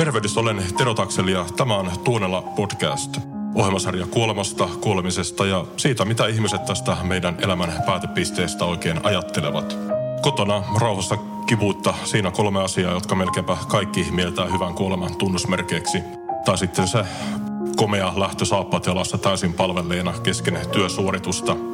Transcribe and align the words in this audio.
Tervehdys, 0.00 0.38
olen 0.38 0.62
Tero 0.78 0.94
Takseli 0.94 1.32
ja 1.32 1.46
tämä 1.56 1.76
on 1.76 1.90
Tuunella 2.04 2.42
podcast. 2.42 3.18
Ohjelmasarja 3.54 4.06
kuolemasta, 4.06 4.68
kuolemisesta 4.80 5.46
ja 5.46 5.64
siitä, 5.76 6.04
mitä 6.04 6.26
ihmiset 6.26 6.64
tästä 6.64 6.96
meidän 7.02 7.36
elämän 7.42 7.72
päätepisteestä 7.86 8.64
oikein 8.64 9.00
ajattelevat. 9.02 9.78
Kotona 10.22 10.62
rauhassa 10.80 11.16
kivuutta, 11.46 11.94
siinä 12.04 12.30
kolme 12.30 12.62
asiaa, 12.64 12.92
jotka 12.92 13.14
melkeinpä 13.14 13.56
kaikki 13.68 14.06
mieltää 14.10 14.46
hyvän 14.46 14.74
kuoleman 14.74 15.16
tunnusmerkeiksi. 15.16 15.98
Tai 16.44 16.58
sitten 16.58 16.88
se 16.88 17.04
komea 17.76 18.12
lähtö 18.16 18.44
saappaat 18.44 18.86
jalassa 18.86 19.18
täysin 19.18 19.54
palvelleena 19.54 20.12
kesken 20.12 20.60
työsuoritusta– 20.72 21.56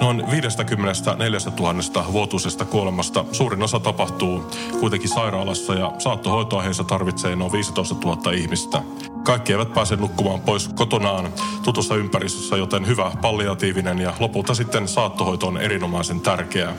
Noin 0.00 0.30
54 0.30 1.38
000 1.58 2.12
vuotuisesta 2.12 2.64
kuolemasta 2.64 3.24
suurin 3.32 3.62
osa 3.62 3.80
tapahtuu 3.80 4.50
kuitenkin 4.80 5.08
sairaalassa 5.08 5.74
ja 5.74 5.92
saattohoitoa 5.98 6.62
heissä 6.62 6.84
tarvitsee 6.84 7.36
noin 7.36 7.52
15 7.52 7.94
000 8.04 8.32
ihmistä. 8.32 8.82
Kaikki 9.24 9.52
eivät 9.52 9.74
pääse 9.74 9.96
nukkumaan 9.96 10.40
pois 10.40 10.68
kotonaan 10.68 11.32
tutussa 11.64 11.96
ympäristössä, 11.96 12.56
joten 12.56 12.86
hyvä 12.86 13.12
palliatiivinen 13.22 13.98
ja 13.98 14.14
lopulta 14.20 14.54
sitten 14.54 14.88
saattohoito 14.88 15.46
on 15.46 15.58
erinomaisen 15.58 16.20
tärkeää. 16.20 16.74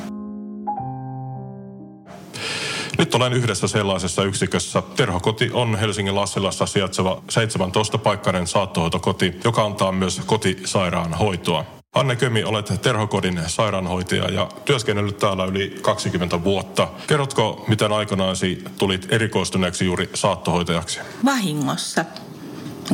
Nyt 2.97 3.16
olen 3.16 3.34
yhdessä 3.34 3.67
sellaisessa 3.67 4.23
yksikössä. 4.23 4.84
Terhokoti 4.95 5.50
on 5.53 5.75
Helsingin 5.75 6.16
Lassilassa 6.16 6.66
sijaitseva 6.66 7.22
17-paikkainen 7.31 8.47
saattohoitokoti, 8.47 9.39
joka 9.44 9.66
antaa 9.66 9.91
myös 9.91 10.22
kotisairaanhoitoa. 10.25 11.74
Anne 11.95 12.16
Kömi, 12.16 12.44
olet 12.44 12.73
Terhokodin 12.81 13.41
sairaanhoitaja 13.48 14.30
ja 14.31 14.49
työskennellyt 14.66 15.17
täällä 15.17 15.45
yli 15.45 15.77
20 15.81 16.44
vuotta. 16.44 16.88
Kerrotko, 17.08 17.66
miten 17.67 17.92
aikanaisi 17.92 18.64
tulit 18.78 19.08
erikoistuneeksi 19.09 19.86
juuri 19.86 20.09
saattohoitajaksi? 20.14 21.00
Vahingossa. 21.25 22.06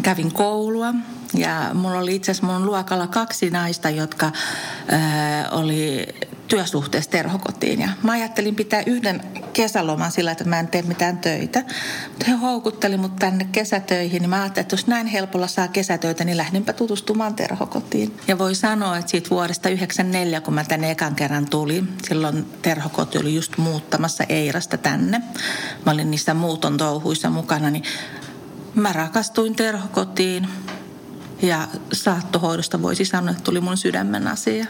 Kävin 0.03 0.33
koulua 0.33 0.93
ja 1.33 1.69
mulla 1.73 1.99
oli 1.99 2.15
itse 2.15 2.31
asiassa 2.31 2.47
mun 2.47 2.65
luokalla 2.65 3.07
kaksi 3.07 3.49
naista, 3.49 3.89
jotka 3.89 4.31
ää, 4.87 5.49
oli 5.51 6.07
työsuhteessa 6.51 7.11
terhokotiin. 7.11 7.81
Ja 7.81 7.89
mä 8.03 8.11
ajattelin 8.11 8.55
pitää 8.55 8.83
yhden 8.85 9.21
kesäloman 9.53 10.11
sillä, 10.11 10.31
että 10.31 10.43
mä 10.43 10.59
en 10.59 10.67
tee 10.67 10.81
mitään 10.81 11.17
töitä. 11.17 11.63
Mutta 12.07 12.25
he 12.27 12.31
houkutteli 12.31 12.97
mut 12.97 13.15
tänne 13.15 13.47
kesätöihin, 13.51 14.21
niin 14.21 14.29
mä 14.29 14.41
ajattelin, 14.41 14.63
että 14.63 14.73
jos 14.73 14.87
näin 14.87 15.07
helpolla 15.07 15.47
saa 15.47 15.67
kesätöitä, 15.67 16.23
niin 16.23 16.37
lähdenpä 16.37 16.73
tutustumaan 16.73 17.35
terhokotiin. 17.35 18.17
Ja 18.27 18.37
voi 18.37 18.55
sanoa, 18.55 18.97
että 18.97 19.11
siitä 19.11 19.29
vuodesta 19.29 19.69
94, 19.69 20.41
kun 20.41 20.53
mä 20.53 20.63
tänne 20.63 20.91
ekan 20.91 21.15
kerran 21.15 21.49
tuli, 21.49 21.83
silloin 22.07 22.45
terhokoti 22.61 23.17
oli 23.17 23.35
just 23.35 23.57
muuttamassa 23.57 24.23
Eirasta 24.29 24.77
tänne. 24.77 25.21
Mä 25.85 25.91
olin 25.91 26.11
niissä 26.11 26.33
muuton 26.33 26.77
touhuissa 26.77 27.29
mukana, 27.29 27.69
niin 27.69 27.83
mä 28.75 28.93
rakastuin 28.93 29.55
terhokotiin. 29.55 30.47
Ja 31.41 31.67
saattohoidosta 31.93 32.81
voisi 32.81 33.05
sanoa, 33.05 33.31
että 33.31 33.43
tuli 33.43 33.61
mun 33.61 33.77
sydämen 33.77 34.27
asia. 34.27 34.65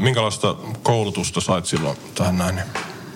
Minkälaista 0.00 0.56
koulutusta 0.82 1.40
sait 1.40 1.66
silloin 1.66 1.96
tähän 2.14 2.38
näin? 2.38 2.60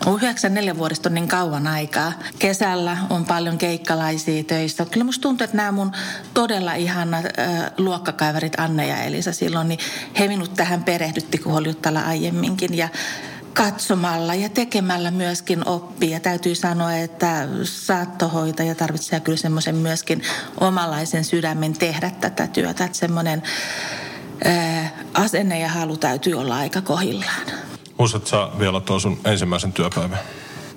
94 0.06 0.78
vuodesta 0.78 1.08
on 1.08 1.14
niin 1.14 1.28
kauan 1.28 1.66
aikaa. 1.66 2.12
Kesällä 2.38 2.96
on 3.10 3.24
paljon 3.24 3.58
keikkalaisia 3.58 4.44
töissä. 4.44 4.84
Kyllä 4.84 5.04
musta 5.04 5.22
tuntuu, 5.22 5.44
että 5.44 5.56
nämä 5.56 5.72
mun 5.72 5.92
todella 6.34 6.74
ihanat 6.74 7.24
äh, 7.24 7.70
luokkakaiverit 7.78 8.60
Anne 8.60 8.86
ja 8.86 9.02
Elisa 9.02 9.32
silloin, 9.32 9.68
niin 9.68 9.80
he 10.18 10.28
minut 10.28 10.54
tähän 10.54 10.84
perehdytti, 10.84 11.38
kun 11.38 11.52
oli 11.52 11.74
täällä 11.74 12.06
aiemminkin. 12.06 12.76
Ja 12.76 12.88
katsomalla 13.52 14.34
ja 14.34 14.48
tekemällä 14.48 15.10
myöskin 15.10 15.68
oppii. 15.68 16.10
Ja 16.10 16.20
täytyy 16.20 16.54
sanoa, 16.54 16.92
että 16.92 17.48
saattohoitaja 17.64 18.74
tarvitsee 18.74 19.20
kyllä 19.20 19.38
semmoisen 19.38 19.74
myöskin 19.74 20.22
omalaisen 20.60 21.24
sydämen 21.24 21.72
tehdä 21.72 22.10
tätä 22.10 22.46
työtä. 22.46 22.84
Että 22.84 22.98
semmoinen 22.98 23.42
asenne 25.14 25.58
ja 25.58 25.68
halu 25.68 25.96
täytyy 25.96 26.34
olla 26.34 26.56
aika 26.56 26.80
kohillaan. 26.80 27.46
Muistatko 27.98 28.28
sä 28.28 28.48
vielä 28.58 28.80
tuon 28.80 29.00
sun 29.00 29.18
ensimmäisen 29.24 29.72
työpäivän? 29.72 30.18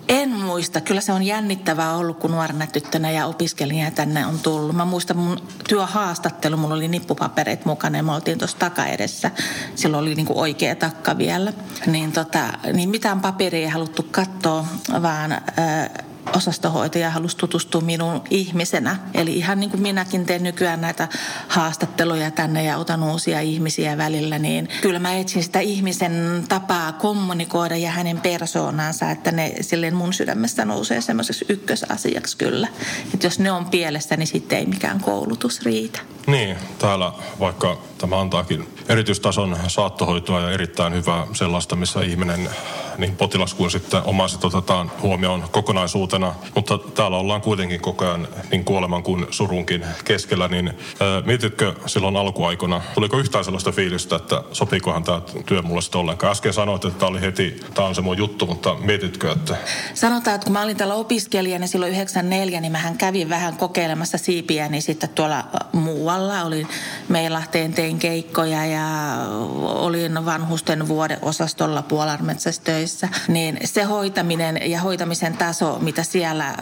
En 0.10 0.30
muista. 0.30 0.82
Kyllä 0.82 1.02
se 1.02 1.12
on 1.12 1.24
jännittävää 1.24 1.96
ollut, 1.96 2.20
kun 2.20 2.32
nuorena 2.32 2.68
tyttönä 2.68 3.12
ja 3.12 3.26
opiskelija 3.26 3.92
tänne 3.92 4.26
on 4.26 4.40
tullut. 4.40 4.76
Mä 4.76 4.86
muistan 4.86 5.18
mun 5.18 5.42
työhaastattelu, 5.70 6.58
mulla 6.58 6.76
oli 6.76 6.88
nippupapereet 6.88 7.66
mukana 7.66 7.98
ja 7.98 8.04
me 8.04 8.12
oltiin 8.12 8.38
tuossa 8.38 8.58
takaedessä. 8.58 9.32
Silloin 9.76 10.02
oli 10.02 10.16
niinku 10.16 10.40
oikea 10.40 10.76
takka 10.76 11.18
vielä. 11.18 11.54
Niin, 11.86 12.12
tota, 12.12 12.40
niin 12.74 12.90
mitään 12.90 13.22
paperia 13.22 13.60
ei 13.60 13.70
haluttu 13.70 14.06
katsoa, 14.12 14.66
vaan... 15.02 15.32
Äh, 15.32 15.90
osastohoitaja 16.36 17.10
halusi 17.10 17.38
tutustua 17.38 17.82
minun 17.82 18.22
ihmisenä. 18.30 18.96
Eli 19.14 19.38
ihan 19.38 19.60
niin 19.60 19.70
kuin 19.70 19.82
minäkin 19.82 20.26
teen 20.26 20.44
nykyään 20.44 20.82
näitä 20.82 21.08
haastatteluja 21.48 22.32
tänne 22.32 22.64
ja 22.64 22.78
otan 22.78 23.04
uusia 23.04 23.42
ihmisiä 23.42 23.98
välillä, 23.98 24.40
niin 24.40 24.70
kyllä 24.82 25.00
mä 25.00 25.14
etsin 25.14 25.44
sitä 25.44 25.60
ihmisen 25.60 26.46
tapaa 26.50 26.92
kommunikoida 26.92 27.76
ja 27.78 27.92
hänen 27.92 28.22
persoonansa, 28.22 29.12
että 29.12 29.32
ne 29.32 29.56
silleen 29.62 29.96
mun 29.96 30.14
sydämessä 30.14 30.66
nousee 30.66 31.02
semmoiseksi 31.02 31.46
ykkösasiaksi 31.50 32.38
kyllä. 32.38 32.68
Että 33.14 33.28
jos 33.28 33.40
ne 33.40 33.52
on 33.52 33.66
pielessä, 33.66 34.18
niin 34.18 34.28
sitten 34.28 34.58
ei 34.58 34.66
mikään 34.66 35.00
koulutus 35.00 35.62
riitä. 35.62 36.00
Niin, 36.28 36.58
täällä 36.80 37.12
vaikka 37.40 37.78
tämä 37.98 38.20
antaakin 38.22 38.68
erityistason 38.90 39.58
saattohoitoa 39.68 40.40
ja 40.40 40.52
erittäin 40.52 40.94
hyvää 40.94 41.28
sellaista, 41.34 41.76
missä 41.76 42.02
ihminen 42.02 42.50
niin 42.98 43.16
potilas 43.16 43.54
kuin 43.54 43.72
sitten 43.72 44.02
omaiset 44.06 44.44
otetaan 44.44 44.92
huomioon 45.02 45.44
kokonaisuutena. 45.52 46.36
Mutta 46.56 46.78
täällä 46.78 47.18
ollaan 47.18 47.42
kuitenkin 47.42 47.82
koko 47.82 48.06
ajan 48.06 48.28
niin 48.52 48.66
kuoleman 48.66 49.04
kuin 49.04 49.28
surunkin 49.32 49.86
keskellä. 50.06 50.48
Niin 50.48 50.68
ää, 50.68 51.22
mietitkö 51.26 51.74
silloin 51.86 52.16
alkuaikona, 52.16 52.82
tuliko 52.94 53.18
yhtään 53.18 53.44
sellaista 53.44 53.72
fiilistä, 53.72 54.16
että 54.16 54.44
sopiikohan 54.52 55.04
tämä 55.04 55.22
työ 55.46 55.62
mulle 55.62 55.82
sitten 55.82 56.02
ollenkaan? 56.02 56.32
Äsken 56.32 56.54
sanoit, 56.54 56.86
että 56.86 57.00
tämä 57.00 57.10
oli 57.10 57.22
heti, 57.22 57.60
tämä 57.74 57.88
on 57.88 57.96
se 57.96 58.02
mun 58.02 58.18
juttu, 58.18 58.46
mutta 58.46 58.76
mietitkö, 58.76 59.32
että... 59.32 59.56
Sanotaan, 59.94 60.36
että 60.36 60.46
kun 60.46 60.54
mä 60.54 60.62
olin 60.62 60.78
täällä 60.78 60.96
opiskelijana 60.96 61.68
silloin 61.68 61.92
94, 61.92 62.62
niin 62.62 62.72
mähän 62.72 62.98
kävin 62.98 63.30
vähän 63.30 63.58
kokeilemassa 63.58 64.18
siipiä, 64.18 64.68
niin 64.68 64.82
sitten 64.82 65.10
tuolla 65.10 65.44
muualla 65.72 66.15
olin 66.16 66.68
Meilahteen 67.10 67.74
tein 67.74 68.00
keikkoja 68.00 68.66
ja 68.66 69.18
olin 69.62 70.26
vanhusten 70.26 70.88
vuodeosastolla 70.88 71.82
Puolarmetsässä 71.82 72.62
töissä, 72.64 73.10
niin 73.28 73.58
se 73.64 73.84
hoitaminen 73.84 74.60
ja 74.72 74.82
hoitamisen 74.82 75.38
taso, 75.38 75.80
mitä 75.82 76.04
siellä 76.04 76.56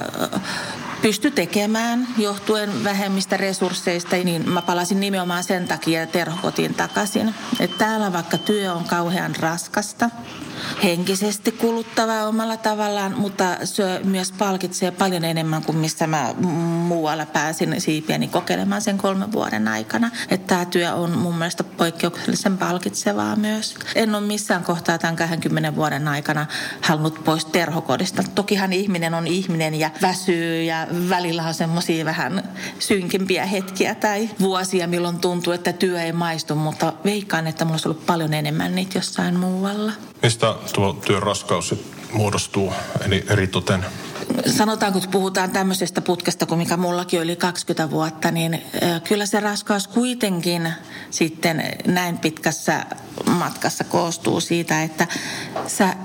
pysty 1.02 1.32
tekemään 1.32 2.08
johtuen 2.18 2.84
vähemmistä 2.84 3.38
resursseista, 3.38 4.16
niin 4.16 4.50
mä 4.50 4.62
palasin 4.62 5.00
nimenomaan 5.00 5.44
sen 5.44 5.68
takia 5.68 6.08
terhokotiin 6.08 6.74
takaisin. 6.74 7.36
Että 7.60 7.78
täällä 7.78 8.14
vaikka 8.14 8.38
työ 8.38 8.74
on 8.74 8.84
kauhean 8.84 9.36
raskasta, 9.40 10.10
henkisesti 10.84 11.52
kuluttavaa 11.52 12.28
omalla 12.28 12.58
tavallaan, 12.58 13.14
mutta 13.18 13.58
se 13.64 14.02
myös 14.04 14.32
palkitsee 14.32 14.92
paljon 14.92 15.24
enemmän 15.24 15.64
kuin 15.64 15.78
missä 15.78 16.08
mä 16.08 16.34
muualla 16.88 17.26
pääsin 17.26 17.82
siipiäni 17.82 18.28
kokeilemaan 18.28 18.82
sen 18.82 18.98
kolmen 18.98 19.32
vuoden 19.32 19.68
aikana. 19.68 20.12
Että 20.30 20.48
tämä 20.48 20.66
työ 20.66 20.94
on 20.94 21.18
mun 21.18 21.36
mielestä 21.36 21.64
poikkeuksellisen 21.64 22.58
palkitsevaa 22.58 23.36
myös. 23.36 23.76
En 23.96 24.16
ole 24.16 24.28
missään 24.28 24.64
kohtaa 24.64 24.98
tämän 24.98 25.16
20 25.16 25.76
vuoden 25.76 26.08
aikana 26.08 26.46
halunnut 26.82 27.24
pois 27.24 27.46
terhokodista. 27.46 28.24
Tokihan 28.36 28.74
ihminen 28.74 29.14
on 29.14 29.28
ihminen 29.28 29.76
ja 29.76 29.90
väsyy 30.02 30.64
ja 30.64 30.88
välillä 31.10 31.44
on 31.44 31.54
semmoisia 31.54 32.06
vähän 32.06 32.44
synkimpiä 32.80 33.46
hetkiä 33.46 33.96
tai 33.96 34.30
vuosia, 34.40 34.88
milloin 34.88 35.20
tuntuu, 35.20 35.54
että 35.54 35.74
työ 35.74 36.02
ei 36.02 36.12
maistu, 36.12 36.56
mutta 36.56 36.94
veikkaan, 37.06 37.48
että 37.48 37.66
mulla 37.66 37.74
olisi 37.74 37.88
ollut 37.88 38.06
paljon 38.06 38.34
enemmän 38.34 38.76
niitä 38.76 38.98
jossain 38.98 39.40
muualla. 39.40 39.92
Mistä 40.24 40.56
tuo 40.74 40.94
työn 40.94 41.24
raskaus 41.24 41.76
muodostuu 42.14 42.74
eli 43.06 43.26
eritoten? 43.30 43.86
Sanotaan, 44.46 44.94
kun 44.94 45.02
puhutaan 45.12 45.52
tämmöisestä 45.52 46.02
putkesta 46.02 46.46
kuin 46.46 46.58
mikä 46.58 46.78
mullakin 46.78 47.22
oli 47.22 47.36
20 47.36 47.92
vuotta, 47.92 48.32
niin 48.32 48.62
kyllä 49.04 49.26
se 49.26 49.40
raskaus 49.40 49.88
kuitenkin 49.88 50.74
sitten 51.10 51.64
näin 51.88 52.18
pitkässä 52.18 52.86
matkassa 53.30 53.84
koostuu 53.84 54.42
siitä, 54.42 54.84
että 54.84 55.08
sä 55.68 55.96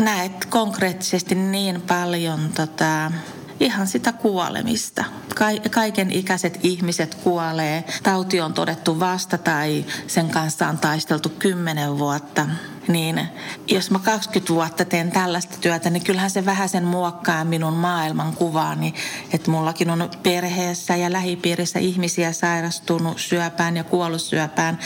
näet 0.00 0.44
konkreettisesti 0.44 1.34
niin 1.34 1.80
paljon 1.80 2.50
tota, 2.54 3.12
ihan 3.60 3.86
sitä 3.86 4.12
kuolemista. 4.12 5.04
Ka- 5.34 5.70
kaiken 5.70 6.12
ikäiset 6.12 6.58
ihmiset 6.62 7.14
kuolee. 7.14 7.84
Tauti 8.02 8.40
on 8.40 8.54
todettu 8.54 9.00
vasta 9.00 9.38
tai 9.38 9.84
sen 10.06 10.28
kanssa 10.28 10.68
on 10.68 10.78
taisteltu 10.78 11.28
kymmenen 11.28 11.98
vuotta. 11.98 12.46
Niin 12.88 13.20
jos 13.68 13.90
mä 13.90 13.98
20 13.98 14.54
vuotta 14.54 14.84
teen 14.84 15.12
tällaista 15.12 15.56
työtä, 15.60 15.90
niin 15.90 16.04
kyllähän 16.04 16.30
se 16.30 16.44
vähän 16.44 16.68
sen 16.68 16.84
muokkaa 16.84 17.44
minun 17.44 17.72
maailmankuvaani. 17.72 18.94
Että 19.32 19.50
mullakin 19.50 19.90
on 19.90 20.10
perheessä 20.22 20.96
ja 20.96 21.12
lähipiirissä 21.12 21.78
ihmisiä 21.78 22.32
sairastunut 22.32 23.18
syöpään 23.18 23.76
ja 23.76 23.84
kuollut 23.84 24.22
syöpään 24.22 24.78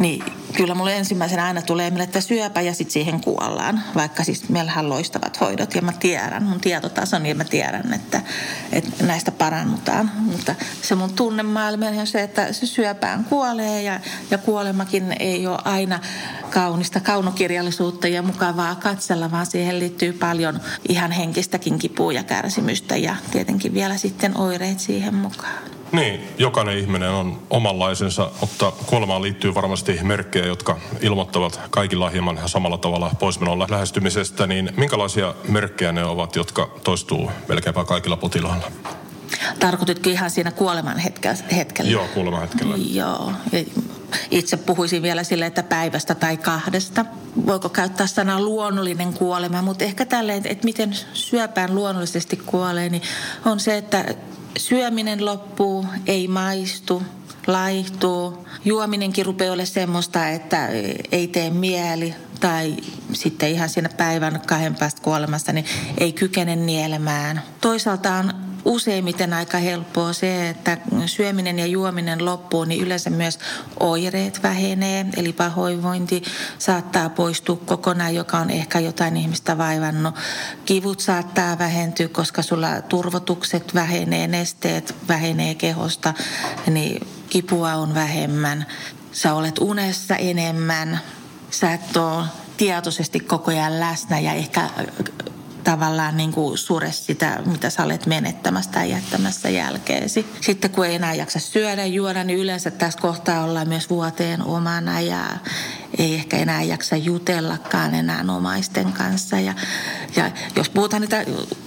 niin 0.00 0.24
kyllä 0.56 0.74
mulle 0.74 0.96
ensimmäisenä 0.96 1.44
aina 1.44 1.62
tulee 1.62 1.90
mieleen, 1.90 2.08
että 2.08 2.20
syöpä 2.20 2.60
ja 2.60 2.74
sitten 2.74 2.92
siihen 2.92 3.20
kuollaan. 3.20 3.82
Vaikka 3.94 4.24
siis 4.24 4.48
meillähän 4.48 4.88
loistavat 4.88 5.40
hoidot 5.40 5.74
ja 5.74 5.82
mä 5.82 5.92
tiedän, 5.92 6.42
mun 6.42 6.60
tietotaso, 6.60 7.18
niin 7.18 7.36
mä 7.36 7.44
tiedän, 7.44 7.92
että, 7.92 8.20
että 8.72 9.06
näistä 9.06 9.30
parannutaan. 9.30 10.10
Mutta 10.16 10.54
se 10.82 10.94
mun 10.94 11.12
tunnemaailma 11.12 11.86
on 11.86 12.06
se, 12.06 12.22
että 12.22 12.52
se 12.52 12.66
syöpään 12.66 13.24
kuolee 13.24 13.82
ja, 13.82 14.00
ja 14.30 14.38
kuolemakin 14.38 15.16
ei 15.18 15.46
ole 15.46 15.58
aina 15.64 16.00
kaunista 16.50 17.00
kaunokirjallisuutta 17.00 18.08
ja 18.08 18.22
mukavaa 18.22 18.74
katsella, 18.74 19.30
vaan 19.30 19.46
siihen 19.46 19.78
liittyy 19.78 20.12
paljon 20.12 20.60
ihan 20.88 21.12
henkistäkin 21.12 21.78
kipua 21.78 22.12
ja 22.12 22.22
kärsimystä 22.22 22.96
ja 22.96 23.16
tietenkin 23.30 23.74
vielä 23.74 23.96
sitten 23.96 24.36
oireet 24.36 24.80
siihen 24.80 25.14
mukaan. 25.14 25.79
Niin, 25.92 26.20
jokainen 26.38 26.78
ihminen 26.78 27.10
on 27.10 27.42
omanlaisensa, 27.50 28.30
mutta 28.40 28.72
kuolemaan 28.86 29.22
liittyy 29.22 29.54
varmasti 29.54 29.98
merkkejä, 30.02 30.46
jotka 30.46 30.78
ilmoittavat 31.00 31.60
kaikilla 31.70 32.08
hieman 32.08 32.40
samalla 32.46 32.78
tavalla 32.78 33.10
poismenon 33.18 33.66
lähestymisestä. 33.70 34.46
Niin 34.46 34.72
minkälaisia 34.76 35.34
merkkejä 35.48 35.92
ne 35.92 36.04
ovat, 36.04 36.36
jotka 36.36 36.70
toistuu 36.84 37.30
melkeinpä 37.48 37.84
kaikilla 37.84 38.16
potilailla? 38.16 38.72
Tarkoititko 39.58 40.10
ihan 40.10 40.30
siinä 40.30 40.50
kuoleman 40.50 40.98
hetkellä? 40.98 41.90
Joo, 41.90 42.06
kuoleman 42.14 42.40
hetkellä. 42.40 42.74
Joo. 42.78 43.32
Itse 44.30 44.56
puhuisin 44.56 45.02
vielä 45.02 45.24
sille, 45.24 45.46
että 45.46 45.62
päivästä 45.62 46.14
tai 46.14 46.36
kahdesta. 46.36 47.04
Voiko 47.46 47.68
käyttää 47.68 48.06
sanaa 48.06 48.40
luonnollinen 48.40 49.12
kuolema, 49.12 49.62
mutta 49.62 49.84
ehkä 49.84 50.06
tälleen, 50.06 50.42
että 50.44 50.64
miten 50.64 50.96
syöpään 51.14 51.74
luonnollisesti 51.74 52.36
kuolee, 52.36 52.88
niin 52.88 53.02
on 53.44 53.60
se, 53.60 53.76
että 53.76 54.04
syöminen 54.58 55.24
loppuu, 55.24 55.86
ei 56.06 56.28
maistu, 56.28 57.02
laihtuu. 57.46 58.46
Juominenkin 58.64 59.26
rupeaa 59.26 59.52
olemaan 59.52 59.66
semmoista, 59.66 60.28
että 60.28 60.68
ei 61.12 61.28
tee 61.28 61.50
mieli 61.50 62.14
tai 62.40 62.76
sitten 63.12 63.50
ihan 63.50 63.68
siinä 63.68 63.88
päivän 63.88 64.42
kahden 64.46 64.74
päästä 64.74 65.02
kuolemassa, 65.02 65.52
niin 65.52 65.66
ei 65.98 66.12
kykene 66.12 66.56
nielemään. 66.56 67.42
Toisaalta 67.60 68.14
on 68.14 68.49
useimmiten 68.64 69.32
aika 69.32 69.58
helppoa 69.58 70.12
se, 70.12 70.48
että 70.48 70.78
syöminen 71.06 71.58
ja 71.58 71.66
juominen 71.66 72.24
loppuu, 72.24 72.64
niin 72.64 72.80
yleensä 72.80 73.10
myös 73.10 73.38
oireet 73.80 74.42
vähenee. 74.42 75.06
Eli 75.16 75.32
pahoinvointi 75.32 76.22
saattaa 76.58 77.10
poistua 77.10 77.56
kokonaan, 77.66 78.14
joka 78.14 78.38
on 78.38 78.50
ehkä 78.50 78.80
jotain 78.80 79.16
ihmistä 79.16 79.58
vaivannut. 79.58 80.14
Kivut 80.64 81.00
saattaa 81.00 81.58
vähentyä, 81.58 82.08
koska 82.08 82.42
sulla 82.42 82.82
turvotukset 82.82 83.74
vähenee, 83.74 84.26
nesteet 84.26 84.94
vähenee 85.08 85.54
kehosta, 85.54 86.14
niin 86.66 87.06
kipua 87.28 87.74
on 87.74 87.94
vähemmän. 87.94 88.66
Sä 89.12 89.34
olet 89.34 89.58
unessa 89.58 90.16
enemmän. 90.16 91.00
Sä 91.50 91.72
et 91.72 91.96
ole 91.96 92.26
tietoisesti 92.56 93.20
koko 93.20 93.50
ajan 93.50 93.80
läsnä 93.80 94.18
ja 94.18 94.32
ehkä 94.32 94.70
tavallaan 95.64 96.16
niin 96.16 96.32
kuin 96.32 96.58
sure 96.58 96.92
sitä, 96.92 97.42
mitä 97.46 97.70
sä 97.70 97.84
olet 97.84 98.06
menettämässä 98.06 98.70
tai 98.70 98.90
jättämässä 98.90 99.48
jälkeesi. 99.48 100.26
Sitten 100.40 100.70
kun 100.70 100.86
ei 100.86 100.94
enää 100.94 101.14
jaksa 101.14 101.38
syödä 101.38 101.86
juoda, 101.86 102.24
niin 102.24 102.38
yleensä 102.38 102.70
tässä 102.70 103.00
kohtaa 103.00 103.44
ollaan 103.44 103.68
myös 103.68 103.90
vuoteen 103.90 104.42
omana 104.42 105.00
ja 105.00 105.24
ei 105.98 106.14
ehkä 106.14 106.36
enää 106.36 106.62
jaksa 106.62 106.96
jutellakaan 106.96 107.94
enää 107.94 108.24
omaisten 108.36 108.92
kanssa. 108.92 109.40
Ja, 109.40 109.54
ja 110.16 110.30
jos 110.56 110.70
puhutaan 110.70 111.00
niitä, 111.00 111.24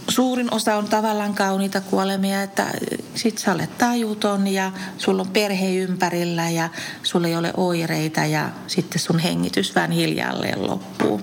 suurin 0.08 0.54
osa 0.54 0.76
on 0.76 0.88
tavallaan 0.88 1.34
kauniita 1.34 1.82
kuolemia, 1.82 2.44
että 2.44 2.66
sit 3.16 3.38
sä 3.38 3.52
olet 3.52 3.78
tajuton 3.78 4.48
ja 4.48 4.72
sulla 4.98 5.22
on 5.22 5.28
perhe 5.28 5.70
ympärillä 5.76 6.50
ja 6.50 6.70
sulla 7.04 7.28
ei 7.28 7.36
ole 7.36 7.54
oireita 7.58 8.26
ja 8.26 8.50
sitten 8.68 9.00
sun 9.00 9.20
hengitys 9.20 9.76
vähän 9.76 9.92
hiljalleen 9.92 10.68
loppuu. 10.68 11.22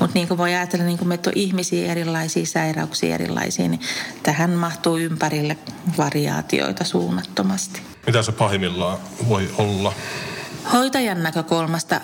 Mutta 0.00 0.14
niin 0.14 0.28
kuin 0.28 0.38
voi 0.38 0.54
ajatella, 0.54 0.84
niin 0.84 0.98
kuin 0.98 1.08
meitä 1.08 1.30
on 1.30 1.36
ihmisiä 1.36 1.92
erilaisia 1.92 2.46
sairauksia 2.46 3.14
erilaisia, 3.14 3.68
niin 3.68 3.80
tähän 4.22 4.50
mahtuu 4.50 4.96
ympärille 4.96 5.58
variaatioita 5.98 6.84
suunnattomasti. 6.84 7.82
Mitä 8.06 8.22
se 8.22 8.32
pahimmillaan 8.32 8.98
voi 9.28 9.50
olla? 9.58 9.92
Hoitajan 10.72 11.22
näkökulmasta 11.22 12.00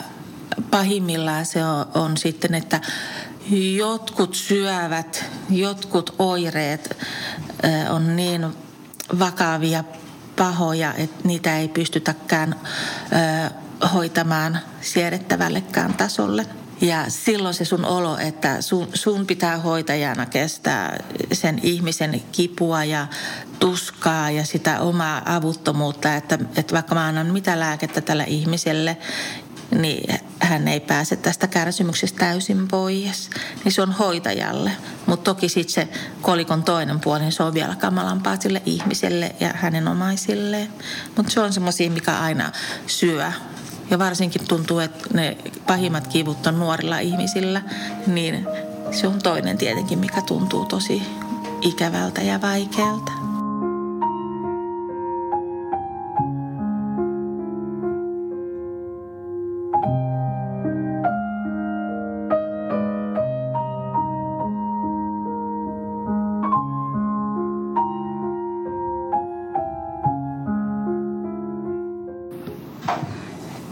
pahimmillaan 0.70 1.46
se 1.46 1.64
on, 1.64 1.86
on 1.94 2.16
sitten, 2.16 2.54
että 2.54 2.80
jotkut 3.76 4.34
syövät, 4.34 5.24
jotkut 5.50 6.14
oireet 6.18 6.96
on 7.90 8.16
niin 8.16 8.46
vakavia, 9.18 9.84
pahoja, 10.36 10.94
että 10.94 11.28
niitä 11.28 11.58
ei 11.58 11.68
pystytäkään 11.68 12.54
hoitamaan 13.94 14.58
siedettävällekään 14.80 15.94
tasolle. 15.94 16.46
Ja 16.80 17.04
silloin 17.08 17.54
se 17.54 17.64
sun 17.64 17.84
olo, 17.84 18.18
että 18.18 18.62
sun, 18.62 18.88
sun 18.94 19.26
pitää 19.26 19.58
hoitajana 19.58 20.26
kestää 20.26 20.98
sen 21.32 21.60
ihmisen 21.62 22.22
kipua 22.32 22.84
ja 22.84 23.06
tuskaa 23.58 24.30
ja 24.30 24.44
sitä 24.44 24.80
omaa 24.80 25.22
avuttomuutta, 25.24 26.14
että, 26.14 26.38
että 26.56 26.74
vaikka 26.74 26.94
mä 26.94 27.06
annan 27.06 27.26
mitä 27.26 27.60
lääkettä 27.60 28.00
tällä 28.00 28.24
ihmiselle 28.24 28.96
niin 29.70 30.20
hän 30.40 30.68
ei 30.68 30.80
pääse 30.80 31.16
tästä 31.16 31.46
kärsimyksestä 31.46 32.18
täysin 32.18 32.68
pois. 32.68 33.30
Niin 33.64 33.72
se 33.72 33.82
on 33.82 33.92
hoitajalle. 33.92 34.70
Mutta 35.06 35.34
toki 35.34 35.48
sitten 35.48 35.74
se 35.74 35.88
kolikon 36.22 36.62
toinen 36.62 37.00
puoli, 37.00 37.20
niin 37.20 37.32
se 37.32 37.42
on 37.42 37.54
vielä 37.54 37.74
kamalampaa 37.74 38.40
sille 38.40 38.62
ihmiselle 38.66 39.34
ja 39.40 39.50
hänen 39.54 39.88
omaisilleen. 39.88 40.68
Mutta 41.16 41.32
se 41.32 41.40
on 41.40 41.52
semmoisia, 41.52 41.90
mikä 41.90 42.18
aina 42.18 42.52
syö. 42.86 43.32
Ja 43.90 43.98
varsinkin 43.98 44.48
tuntuu, 44.48 44.78
että 44.78 45.08
ne 45.14 45.36
pahimmat 45.66 46.06
kivut 46.06 46.46
on 46.46 46.58
nuorilla 46.58 46.98
ihmisillä, 46.98 47.62
niin 48.06 48.46
se 48.90 49.06
on 49.06 49.22
toinen 49.22 49.58
tietenkin, 49.58 49.98
mikä 49.98 50.22
tuntuu 50.22 50.64
tosi 50.64 51.02
ikävältä 51.62 52.20
ja 52.20 52.40
vaikealta. 52.40 53.27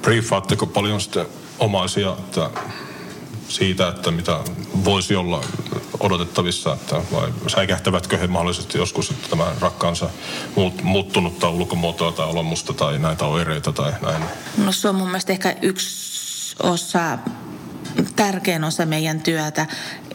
Briefaatteko 0.06 0.66
paljon 0.66 1.00
sitten 1.00 1.26
omaisia 1.58 2.16
että 2.18 2.50
siitä, 3.48 3.88
että 3.88 4.10
mitä 4.10 4.40
voisi 4.84 5.16
olla 5.16 5.44
odotettavissa, 6.00 6.72
että 6.72 6.96
vai 7.12 7.32
säikähtävätkö 7.46 8.18
he 8.18 8.26
mahdollisesti 8.26 8.78
joskus, 8.78 9.10
että 9.10 9.28
tämä 9.28 9.44
rakkaansa 9.60 10.10
muut, 10.56 10.82
muuttunutta 10.82 11.50
ulkomuotoa 11.50 12.12
tai 12.12 12.26
olemusta 12.26 12.72
tai 12.72 12.98
näitä 12.98 13.24
oireita 13.24 13.72
tai 13.72 13.92
näin? 14.02 14.22
No 14.64 14.72
se 14.72 14.88
on 14.88 14.94
mun 14.94 15.08
mielestä 15.08 15.32
ehkä 15.32 15.56
yksi 15.62 16.56
osa, 16.62 17.18
tärkein 18.16 18.64
osa 18.64 18.86
meidän 18.86 19.20
työtä, 19.20 19.66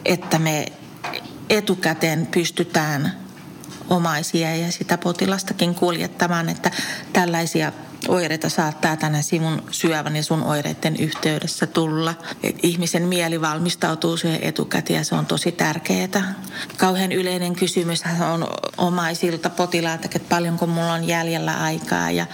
että 0.04 0.38
me 0.38 0.66
etukäteen 1.50 2.26
pystytään 2.26 3.16
omaisia 3.90 4.56
ja 4.56 4.72
sitä 4.72 4.98
potilastakin 4.98 5.74
kuljettamaan, 5.74 6.48
että 6.48 6.70
tällaisia 7.12 7.72
oireita 8.08 8.48
saattaa 8.48 8.96
tänä 8.96 9.22
sivun 9.22 9.62
syövän 9.70 10.16
ja 10.16 10.22
sun 10.22 10.42
oireiden 10.42 10.96
yhteydessä 10.96 11.66
tulla. 11.66 12.14
Et 12.42 12.56
ihmisen 12.62 13.02
mieli 13.02 13.40
valmistautuu 13.40 14.16
siihen 14.16 14.42
etukäteen 14.42 14.98
ja 14.98 15.04
se 15.04 15.14
on 15.14 15.26
tosi 15.26 15.52
tärkeää. 15.52 16.34
Kauhean 16.76 17.12
yleinen 17.12 17.52
kysymys 17.52 18.02
on 18.32 18.48
omaisilta 18.78 19.50
potilailta, 19.50 20.04
että 20.14 20.28
paljonko 20.28 20.66
mulla 20.66 20.92
on 20.92 21.08
jäljellä 21.08 21.60
aikaa. 21.60 22.10
Ja 22.10 22.26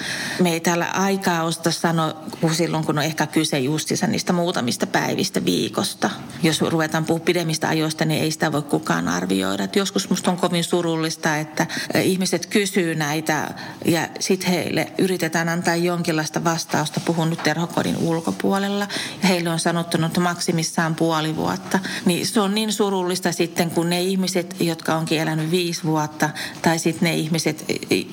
me 0.42 0.52
ei 0.52 0.60
täällä 0.60 0.87
aikaa 0.87 1.42
osta 1.42 1.70
sanoa 1.70 2.14
silloin, 2.52 2.84
kun 2.84 2.98
on 2.98 3.04
ehkä 3.04 3.26
kyse 3.26 3.58
justissa 3.58 4.06
niistä 4.06 4.32
muutamista 4.32 4.87
päivistä 4.87 5.44
viikosta. 5.44 6.10
Jos 6.42 6.60
ruvetaan 6.60 7.04
puhua 7.04 7.25
pidemmistä 7.25 7.68
ajoista, 7.68 8.04
niin 8.04 8.22
ei 8.22 8.30
sitä 8.30 8.52
voi 8.52 8.62
kukaan 8.62 9.08
arvioida. 9.08 9.64
Et 9.64 9.76
joskus 9.76 10.10
musta 10.10 10.30
on 10.30 10.37
kovin 10.37 10.64
surullista, 10.64 11.37
että 11.37 11.66
ihmiset 12.02 12.46
kysyy 12.46 12.94
näitä 12.94 13.54
ja 13.84 14.08
sitten 14.20 14.50
heille 14.50 14.92
yritetään 14.98 15.48
antaa 15.58 15.76
jonkinlaista 15.76 16.44
vastausta, 16.44 17.00
puhun 17.00 17.30
nyt 17.30 17.42
terhokodin 17.42 17.96
ulkopuolella, 17.96 18.88
ja 19.22 19.28
heille 19.28 19.50
on 19.50 19.58
sanottu, 19.58 20.04
että 20.06 20.20
maksimissaan 20.20 20.94
puoli 20.94 21.36
vuotta. 21.36 21.78
Niin 22.04 22.26
se 22.26 22.40
on 22.40 22.54
niin 22.54 22.72
surullista 22.72 23.32
sitten, 23.32 23.70
kun 23.70 23.90
ne 23.90 24.02
ihmiset, 24.02 24.56
jotka 24.60 24.94
onkin 24.94 25.20
elänyt 25.20 25.50
viisi 25.50 25.84
vuotta, 25.84 26.30
tai 26.62 26.78
sitten 26.78 27.08
ne 27.08 27.14
ihmiset, 27.14 27.64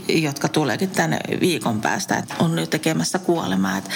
jotka 0.08 0.48
tuleekin 0.50 0.90
tänne 0.90 1.20
viikon 1.40 1.82
päästä, 1.82 2.18
että 2.18 2.36
on 2.40 2.56
nyt 2.56 2.70
tekemässä 2.70 3.20
kuolemaa. 3.20 3.78
Että 3.78 3.90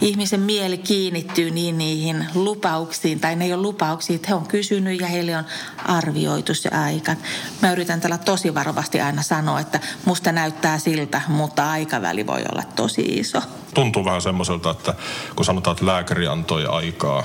ihmisen 0.00 0.40
mieli 0.40 0.78
kiinnittyy 0.78 1.50
niin 1.50 1.78
niihin 1.78 2.26
lupauksiin, 2.34 3.20
tai 3.20 3.36
ne 3.36 3.44
ei 3.44 3.52
ole 3.52 3.62
lupauksia, 3.62 4.16
että 4.16 4.28
he 4.28 4.34
on 4.34 4.46
kysynyt 4.46 5.00
ja 5.00 5.06
heille 5.06 5.36
on 5.36 5.44
arvioitu 5.84 6.54
se 6.54 6.68
aika. 6.68 7.16
Mä 7.62 7.72
yritän 7.72 8.00
tällä 8.00 8.18
tosi 8.18 8.54
varovasti 8.54 9.00
aina 9.00 9.22
sanoa, 9.22 9.60
että 9.60 9.80
musta 10.04 10.32
näyttää 10.32 10.78
siltä, 10.78 11.20
mutta 11.28 11.70
aikaväli 11.70 12.26
voi 12.26 12.44
olla 12.52 12.62
tosi 12.76 12.95
tosi 12.96 13.18
iso. 13.18 13.42
Tuntuu 13.74 14.04
vähän 14.04 14.22
semmoiselta, 14.22 14.70
että 14.70 14.94
kun 15.36 15.44
sanotaan, 15.44 15.72
että 15.72 15.86
lääkäri 15.86 16.26
antoi 16.26 16.66
aikaa, 16.66 17.24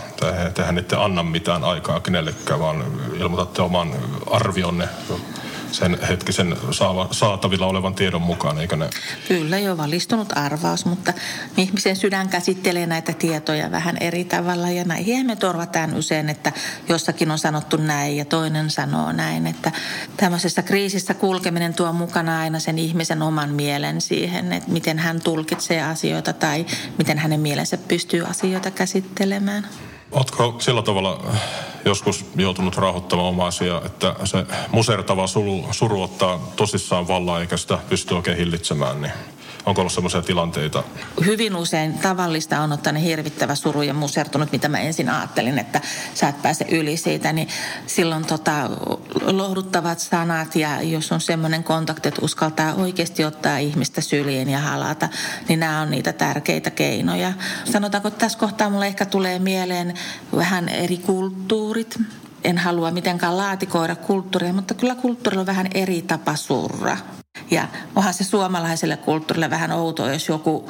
tehän 0.53 0.77
ette 0.77 0.95
anna 0.95 1.23
mitään 1.23 1.63
aikaa 1.63 1.99
kenellekään, 1.99 2.59
vaan 2.59 2.83
ilmoitatte 3.19 3.61
oman 3.61 3.93
arvionne 4.31 4.89
sen 5.71 5.97
hetkisen 6.09 6.57
saatavilla 7.11 7.67
olevan 7.67 7.95
tiedon 7.95 8.21
mukaan, 8.21 8.59
eikö 8.59 8.75
ne? 8.75 8.89
Kyllä 9.27 9.59
jo 9.59 9.77
valistunut 9.77 10.37
arvaus, 10.37 10.85
mutta 10.85 11.13
ihmisen 11.57 11.95
sydän 11.95 12.29
käsittelee 12.29 12.85
näitä 12.85 13.13
tietoja 13.13 13.71
vähän 13.71 13.97
eri 13.99 14.25
tavalla 14.25 14.69
ja 14.69 14.83
näihin 14.83 15.25
me 15.25 15.35
torvataan 15.35 15.93
usein, 15.95 16.29
että 16.29 16.51
jossakin 16.89 17.31
on 17.31 17.39
sanottu 17.39 17.77
näin 17.77 18.17
ja 18.17 18.25
toinen 18.25 18.69
sanoo 18.69 19.11
näin, 19.11 19.47
että 19.47 19.71
tämmöisessä 20.17 20.61
kriisissä 20.61 21.13
kulkeminen 21.13 21.73
tuo 21.73 21.93
mukana 21.93 22.39
aina 22.39 22.59
sen 22.59 22.79
ihmisen 22.79 23.21
oman 23.21 23.49
mielen 23.49 24.01
siihen, 24.01 24.53
että 24.53 24.71
miten 24.71 24.99
hän 24.99 25.21
tulkitsee 25.21 25.83
asioita 25.83 26.33
tai 26.33 26.65
miten 26.97 27.17
hänen 27.17 27.39
mielensä 27.39 27.77
pystyy 27.77 28.25
asioita 28.25 28.71
käsittelemään. 28.71 29.67
Oletko 30.11 30.55
sillä 30.59 30.81
tavalla 30.81 31.35
joskus 31.85 32.25
joutunut 32.35 32.77
rauhoittamaan 32.77 33.29
omaisia, 33.29 33.81
että 33.85 34.15
se 34.23 34.45
musertava 34.71 35.27
suru, 35.27 35.65
suru 35.71 36.01
ottaa 36.01 36.51
tosissaan 36.55 37.07
vallaan 37.07 37.41
eikä 37.41 37.57
sitä 37.57 37.79
pysty 37.89 38.13
oikein 38.13 38.37
hillitsemään, 38.37 39.01
niin 39.01 39.13
Onko 39.65 39.81
ollut 39.81 39.93
sellaisia 39.93 40.21
tilanteita? 40.21 40.83
Hyvin 41.25 41.55
usein 41.55 41.93
tavallista 41.93 42.59
on 42.59 42.71
ottanut 42.71 43.03
hirvittävä 43.03 43.55
suru 43.55 43.81
ja 43.81 43.93
musertunut, 43.93 44.51
mitä 44.51 44.69
mä 44.69 44.79
ensin 44.79 45.09
ajattelin, 45.09 45.59
että 45.59 45.81
sä 46.13 46.27
et 46.27 46.41
pääse 46.41 46.65
yli 46.71 46.97
siitä. 46.97 47.33
Niin 47.33 47.47
silloin 47.87 48.25
tota, 48.25 48.69
lohduttavat 49.21 49.99
sanat 49.99 50.55
ja 50.55 50.81
jos 50.81 51.11
on 51.11 51.21
semmoinen 51.21 51.63
kontakti, 51.63 52.07
että 52.07 52.21
uskaltaa 52.21 52.73
oikeasti 52.73 53.25
ottaa 53.25 53.57
ihmistä 53.57 54.01
syliin 54.01 54.49
ja 54.49 54.59
halata, 54.59 55.09
niin 55.47 55.59
nämä 55.59 55.81
on 55.81 55.91
niitä 55.91 56.13
tärkeitä 56.13 56.69
keinoja. 56.69 57.33
Sanotaanko, 57.71 58.07
että 58.07 58.19
tässä 58.19 58.39
kohtaa 58.39 58.69
mulle 58.69 58.87
ehkä 58.87 59.05
tulee 59.05 59.39
mieleen 59.39 59.93
vähän 60.35 60.69
eri 60.69 60.97
kulttuurit 60.97 61.99
en 62.43 62.57
halua 62.57 62.91
mitenkään 62.91 63.37
laatikoida 63.37 63.95
kulttuuria, 63.95 64.53
mutta 64.53 64.73
kyllä 64.73 64.95
kulttuurilla 64.95 65.41
on 65.41 65.45
vähän 65.45 65.67
eri 65.73 66.01
tapa 66.01 66.35
surra. 66.35 66.97
Ja 67.51 67.67
onhan 67.95 68.13
se 68.13 68.23
suomalaiselle 68.23 68.97
kulttuurille 68.97 69.49
vähän 69.49 69.71
outoa, 69.71 70.11
jos 70.11 70.27
joku 70.27 70.69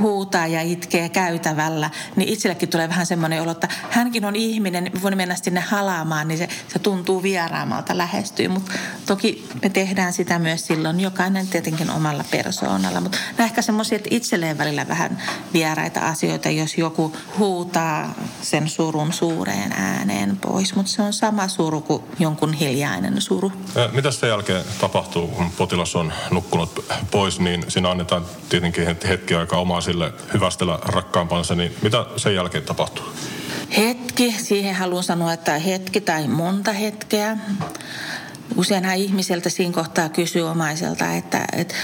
huutaa 0.00 0.46
ja 0.46 0.62
itkee 0.62 1.08
käytävällä, 1.08 1.90
niin 2.16 2.28
itsellekin 2.28 2.68
tulee 2.68 2.88
vähän 2.88 3.06
semmoinen 3.06 3.42
olo, 3.42 3.50
että 3.50 3.68
hänkin 3.90 4.24
on 4.24 4.36
ihminen, 4.36 4.90
voi 5.02 5.14
mennä 5.14 5.36
sinne 5.36 5.60
halaamaan, 5.60 6.28
niin 6.28 6.38
se, 6.38 6.48
se 6.68 6.78
tuntuu 6.78 7.22
vieraamalta 7.22 7.98
lähestyy. 7.98 8.48
Mutta 8.48 8.72
toki 9.06 9.48
me 9.62 9.68
tehdään 9.68 10.12
sitä 10.12 10.38
myös 10.38 10.66
silloin, 10.66 11.00
jokainen 11.00 11.48
tietenkin 11.48 11.90
omalla 11.90 12.24
persoonalla. 12.30 13.00
Mutta 13.00 13.18
nämä 13.38 13.46
ehkä 13.46 13.62
semmoisia, 13.62 13.98
itselleen 14.10 14.58
välillä 14.58 14.88
vähän 14.88 15.22
vieraita 15.52 16.00
asioita, 16.00 16.50
jos 16.50 16.78
joku 16.78 17.16
huutaa 17.38 18.14
sen 18.42 18.68
surun 18.68 19.12
suureen 19.12 19.72
ääneen 19.72 20.36
pois. 20.36 20.74
Mutta 20.74 20.92
se 20.92 21.02
on 21.02 21.12
sama 21.12 21.48
suru 21.48 21.80
kuin 21.80 22.02
jonkun 22.18 22.52
hiljainen 22.52 23.20
suru. 23.20 23.52
Mitä 23.92 24.10
sen 24.10 24.28
jälkeen 24.28 24.64
tapahtuu, 24.80 25.26
kun 25.26 25.50
potilas 25.50 25.96
on 25.96 26.12
nukkunut 26.30 26.84
pois, 27.10 27.40
niin 27.40 27.64
siinä 27.68 27.90
annetaan 27.90 28.24
tietenkin 28.48 28.86
hetki 29.08 29.34
aikaa 29.34 29.60
omaa 29.60 29.80
sille 29.88 30.12
hyvästellä 30.34 30.78
rakkaampansa, 30.82 31.54
niin 31.54 31.76
mitä 31.82 32.06
sen 32.16 32.34
jälkeen 32.34 32.64
tapahtuu? 32.64 33.04
Hetki, 33.76 34.34
siihen 34.38 34.74
haluan 34.74 35.04
sanoa, 35.04 35.32
että 35.32 35.58
hetki 35.58 36.00
tai 36.00 36.28
monta 36.28 36.72
hetkeä. 36.72 37.36
Useinhan 38.56 38.96
ihmiseltä 38.96 39.48
siinä 39.48 39.74
kohtaa 39.74 40.08
kysyy 40.08 40.42
omaiselta, 40.42 41.12
että, 41.12 41.44
että 41.52 41.74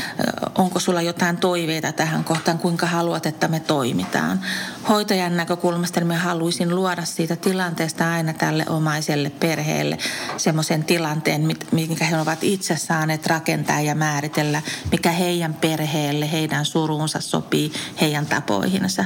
onko 0.54 0.80
sulla 0.80 1.02
jotain 1.02 1.36
toiveita 1.36 1.92
tähän 1.92 2.24
kohtaan, 2.24 2.58
kuinka 2.58 2.86
haluat, 2.86 3.26
että 3.26 3.48
me 3.48 3.60
toimitaan. 3.60 4.40
Hoitajan 4.88 5.36
näkökulmasta 5.36 6.00
niin 6.00 6.06
mä 6.06 6.18
haluaisin 6.18 6.74
luoda 6.74 7.04
siitä 7.04 7.36
tilanteesta 7.36 8.12
aina 8.12 8.32
tälle 8.32 8.64
omaiselle 8.68 9.30
perheelle 9.30 9.98
semmoisen 10.36 10.84
tilanteen, 10.84 11.48
minkä 11.72 12.04
he 12.04 12.20
ovat 12.20 12.44
itse 12.44 12.76
saaneet 12.76 13.26
rakentaa 13.26 13.80
ja 13.80 13.94
määritellä, 13.94 14.62
mikä 14.90 15.10
heidän 15.10 15.54
perheelle, 15.54 16.32
heidän 16.32 16.64
suruunsa 16.64 17.20
sopii, 17.20 17.72
heidän 18.00 18.26
tapoihinsa. 18.26 19.04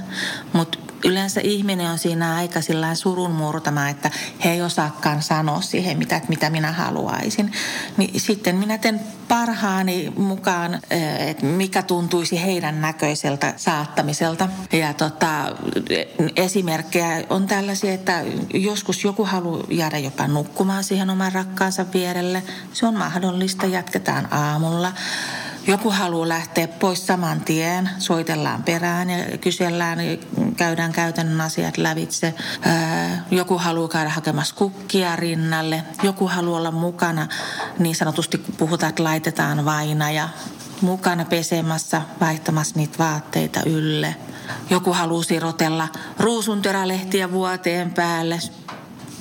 Mutta 0.52 0.87
yleensä 1.04 1.40
ihminen 1.44 1.90
on 1.90 1.98
siinä 1.98 2.34
aika 2.34 2.60
surun 2.94 3.30
murtama, 3.30 3.88
että 3.88 4.10
he 4.44 4.50
ei 4.50 4.62
osaakaan 4.62 5.22
sanoa 5.22 5.60
siihen, 5.60 5.98
mitä, 5.98 6.20
mitä 6.28 6.50
minä 6.50 6.72
haluaisin. 6.72 7.52
Niin 7.96 8.20
sitten 8.20 8.56
minä 8.56 8.78
teen 8.78 9.00
parhaani 9.28 10.12
mukaan, 10.16 10.80
eh, 10.90 11.28
että 11.28 11.46
mikä 11.46 11.82
tuntuisi 11.82 12.42
heidän 12.42 12.80
näköiseltä 12.80 13.54
saattamiselta. 13.56 14.48
Ja 14.72 14.92
tota, 14.92 15.56
esimerkkejä 16.36 17.24
on 17.30 17.46
tällaisia, 17.46 17.92
että 17.92 18.24
joskus 18.54 19.04
joku 19.04 19.24
haluaa 19.24 19.64
jäädä 19.70 19.98
jopa 19.98 20.28
nukkumaan 20.28 20.84
siihen 20.84 21.10
oman 21.10 21.32
rakkaansa 21.32 21.86
vierelle. 21.94 22.42
Se 22.72 22.86
on 22.86 22.94
mahdollista, 22.94 23.66
jatketaan 23.66 24.32
aamulla. 24.32 24.92
Joku 25.68 25.90
haluaa 25.90 26.28
lähteä 26.28 26.68
pois 26.68 27.06
saman 27.06 27.40
tien, 27.40 27.90
soitellaan 27.98 28.62
perään 28.62 29.10
ja 29.10 29.38
kysellään, 29.38 29.98
käydään 30.56 30.92
käytännön 30.92 31.40
asiat 31.40 31.78
lävitse. 31.78 32.34
Joku 33.30 33.58
haluaa 33.58 33.88
käydä 33.88 34.10
hakemassa 34.10 34.54
kukkia 34.54 35.16
rinnalle. 35.16 35.82
Joku 36.02 36.28
haluaa 36.28 36.58
olla 36.58 36.70
mukana, 36.70 37.28
niin 37.78 37.94
sanotusti 37.94 38.38
kun 38.38 38.54
puhutaan, 38.58 38.90
että 38.90 39.04
laitetaan 39.04 39.64
vainaja 39.64 40.28
mukana 40.80 41.24
pesemässä, 41.24 42.02
vaihtamassa 42.20 42.76
niitä 42.76 42.98
vaatteita 42.98 43.60
ylle. 43.66 44.16
Joku 44.70 44.92
haluaa 44.92 45.22
sirotella 45.22 45.88
ruusunterälehtiä 46.18 47.30
vuoteen 47.30 47.94
päälle, 47.94 48.38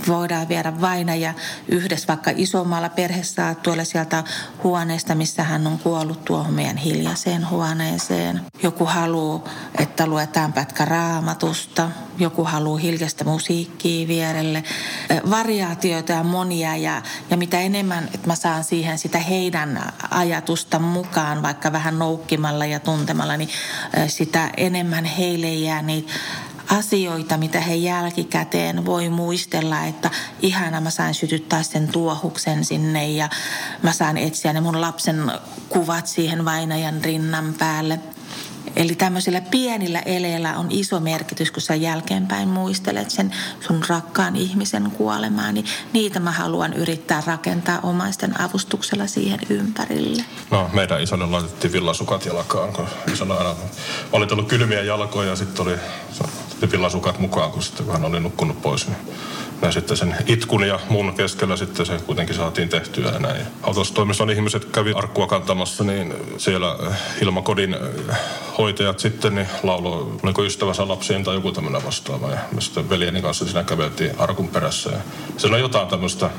voidaan 0.07 0.47
viedä 0.49 0.81
vainaja 0.81 1.33
yhdessä 1.67 2.07
vaikka 2.07 2.31
isommalla 2.35 2.89
perhesaattuella 2.89 3.83
sieltä 3.83 4.23
huoneesta, 4.63 5.15
missä 5.15 5.43
hän 5.43 5.67
on 5.67 5.79
kuollut 5.79 6.25
tuohon 6.25 6.53
meidän 6.53 6.77
hiljaiseen 6.77 7.49
huoneeseen. 7.49 8.41
Joku 8.63 8.85
haluaa, 8.85 9.43
että 9.79 10.07
luetaan 10.07 10.53
pätkä 10.53 10.85
raamatusta. 10.85 11.89
Joku 12.19 12.43
haluaa 12.43 12.77
hiljaista 12.77 13.23
musiikkia 13.23 14.07
vierelle. 14.07 14.63
Variaatioita 15.29 16.11
ja 16.11 16.23
monia 16.23 16.75
ja, 16.75 17.01
ja 17.29 17.37
mitä 17.37 17.59
enemmän, 17.59 18.09
että 18.13 18.27
mä 18.27 18.35
saan 18.35 18.63
siihen 18.63 18.97
sitä 18.97 19.19
heidän 19.19 19.93
ajatusta 20.11 20.79
mukaan, 20.79 21.41
vaikka 21.41 21.71
vähän 21.71 21.99
noukkimalla 21.99 22.65
ja 22.65 22.79
tuntemalla, 22.79 23.37
niin 23.37 23.49
sitä 24.07 24.49
enemmän 24.57 25.05
heille 25.05 25.53
jää 25.53 25.81
niitä 25.81 26.13
asioita, 26.69 27.37
mitä 27.37 27.61
he 27.61 27.75
jälkikäteen 27.75 28.85
voi 28.85 29.09
muistella, 29.09 29.83
että 29.83 30.09
ihana 30.41 30.81
mä 30.81 30.89
sain 30.89 31.13
sytyttää 31.13 31.63
sen 31.63 31.87
tuohuksen 31.87 32.65
sinne 32.65 33.09
ja 33.09 33.29
mä 33.83 33.93
saan 33.93 34.17
etsiä 34.17 34.53
ne 34.53 34.61
mun 34.61 34.81
lapsen 34.81 35.31
kuvat 35.69 36.07
siihen 36.07 36.45
vainajan 36.45 37.03
rinnan 37.03 37.53
päälle. 37.57 37.99
Eli 38.75 38.95
tämmöisillä 38.95 39.41
pienillä 39.41 39.99
eleillä 39.99 40.57
on 40.57 40.67
iso 40.69 40.99
merkitys, 40.99 41.51
kun 41.51 41.61
sä 41.61 41.75
jälkeenpäin 41.75 42.47
muistelet 42.47 43.09
sen 43.09 43.35
sun 43.67 43.83
rakkaan 43.87 44.35
ihmisen 44.35 44.91
kuolemaa, 44.91 45.51
niin 45.51 45.65
niitä 45.93 46.19
mä 46.19 46.31
haluan 46.31 46.73
yrittää 46.73 47.23
rakentaa 47.25 47.79
omaisten 47.83 48.41
avustuksella 48.41 49.07
siihen 49.07 49.39
ympärille. 49.49 50.23
No, 50.51 50.69
meidän 50.73 51.01
isolle 51.01 51.25
laitettiin 51.25 51.73
villasukat 51.73 52.25
jalkaan, 52.25 52.73
kun 52.73 52.87
isolla 53.13 53.35
aina 53.35 53.55
oli 54.11 54.27
tullut 54.27 54.47
kylmiä 54.47 54.81
jalkoja 54.81 55.29
ja 55.29 55.35
sitten 55.35 55.67
oli 55.67 55.75
villasukat 56.71 57.19
mukaan, 57.19 57.51
kun, 57.51 57.63
sitten, 57.63 57.85
kun 57.85 57.93
hän 57.93 58.05
oli 58.05 58.19
nukkunut 58.19 58.61
pois. 58.61 58.87
Niin 58.87 58.97
ja 59.61 59.71
sitten 59.71 59.97
sen 59.97 60.15
itkun 60.25 60.67
ja 60.67 60.79
mun 60.89 61.13
keskellä 61.13 61.57
sitten 61.57 61.85
se 61.85 61.97
kuitenkin 62.05 62.35
saatiin 62.35 62.69
tehtyä 62.69 63.11
ja 63.11 63.19
näin. 63.19 63.41
Autostoimiston 63.63 64.29
ihmiset 64.29 64.65
kävi 64.65 64.93
arkkua 64.95 65.27
kantamassa, 65.27 65.83
niin 65.83 66.13
siellä 66.37 66.77
Hilmakodin 67.21 67.75
hoitajat 68.57 68.99
sitten 68.99 69.35
niin 69.35 69.47
laulo, 69.63 70.17
oliko 70.23 70.43
ystävänsä 70.43 70.87
lapsiin 70.87 71.23
tai 71.23 71.35
joku 71.35 71.51
tämmöinen 71.51 71.85
vastaava. 71.85 72.29
Ja 72.29 72.37
me 72.51 72.61
sitten 72.61 72.89
veljeni 72.89 73.21
kanssa 73.21 73.45
siinä 73.45 73.63
käveltiin 73.63 74.19
arkun 74.19 74.47
perässä. 74.47 74.91
Ja 74.91 74.97
siellä 75.37 75.55
on 75.55 75.61
jotain 75.61 75.87
tämmöistä 75.87 76.29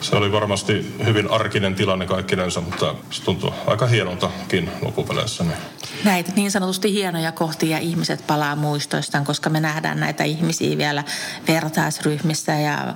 se 0.00 0.16
oli 0.16 0.32
varmasti 0.32 0.96
hyvin 1.04 1.30
arkinen 1.30 1.74
tilanne 1.74 2.06
kaikkinensa, 2.06 2.60
mutta 2.60 2.94
se 3.10 3.22
tuntui 3.22 3.52
aika 3.66 3.86
hienoltakin 3.86 4.70
loppupeleissä. 4.82 5.44
Niin. 5.44 5.56
Näitä 6.04 6.32
niin 6.36 6.50
sanotusti 6.50 6.92
hienoja 6.92 7.32
kohtia 7.32 7.78
ihmiset 7.78 8.26
palaa 8.26 8.56
muistoistaan, 8.56 9.24
koska 9.24 9.50
me 9.50 9.60
nähdään 9.60 10.00
näitä 10.00 10.24
ihmisiä 10.24 10.78
vielä 10.78 11.04
vertaisryhmissä 11.48 12.52
ja 12.52 12.94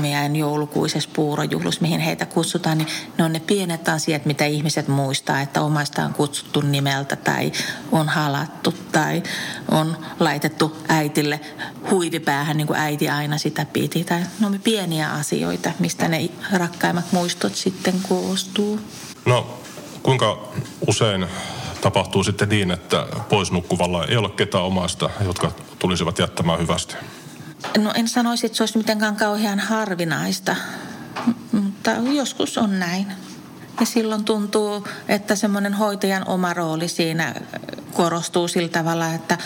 meidän 0.00 0.36
joulukuisessa 0.36 1.10
puurojuhlus, 1.12 1.80
mihin 1.80 2.00
heitä 2.00 2.26
kutsutaan, 2.26 2.78
niin 2.78 2.88
ne 3.18 3.24
on 3.24 3.32
ne 3.32 3.40
pienet 3.40 3.88
asiat, 3.88 4.24
mitä 4.26 4.44
ihmiset 4.44 4.88
muistaa, 4.88 5.40
että 5.40 5.62
omaista 5.62 6.04
on 6.04 6.14
kutsuttu 6.14 6.60
nimeltä 6.60 7.16
tai 7.16 7.52
on 7.92 8.08
halattu 8.08 8.74
tai 8.92 9.22
on 9.74 9.96
laitettu 10.20 10.76
äitille 10.88 11.40
huivipäähän, 11.90 12.56
niin 12.56 12.66
kuin 12.66 12.78
äiti 12.78 13.08
aina 13.08 13.38
sitä 13.38 13.64
piti. 13.64 14.04
Tai 14.04 14.20
ne 14.40 14.46
on 14.46 14.60
pieniä 14.64 15.12
asioita, 15.12 15.70
mistä 15.78 16.08
ne 16.08 16.28
rakkaimmat 16.52 17.12
muistot 17.12 17.54
sitten 17.54 17.94
koostuu. 18.08 18.80
No, 19.26 19.58
kuinka 20.02 20.48
usein 20.86 21.26
tapahtuu 21.80 22.24
sitten 22.24 22.48
niin, 22.48 22.70
että 22.70 23.06
pois 23.28 23.52
nukkuvalla 23.52 24.06
ei 24.06 24.16
ole 24.16 24.28
ketään 24.28 24.64
omasta, 24.64 25.10
jotka 25.24 25.52
tulisivat 25.78 26.18
jättämään 26.18 26.60
hyvästi? 26.60 26.96
No 27.78 27.92
en 27.94 28.08
sanoisi, 28.08 28.46
että 28.46 28.56
se 28.56 28.62
olisi 28.62 28.78
mitenkään 28.78 29.16
kauhean 29.16 29.58
harvinaista, 29.58 30.56
mutta 31.52 31.90
joskus 31.90 32.58
on 32.58 32.78
näin. 32.78 33.06
Ja 33.80 33.86
silloin 33.86 34.24
tuntuu, 34.24 34.88
että 35.08 35.36
semmoinen 35.36 35.74
hoitajan 35.74 36.28
oma 36.28 36.54
rooli 36.54 36.88
siinä 36.88 37.34
korostuu 37.94 38.48
sillä 38.48 38.68
tavalla, 38.68 39.14
että 39.14 39.38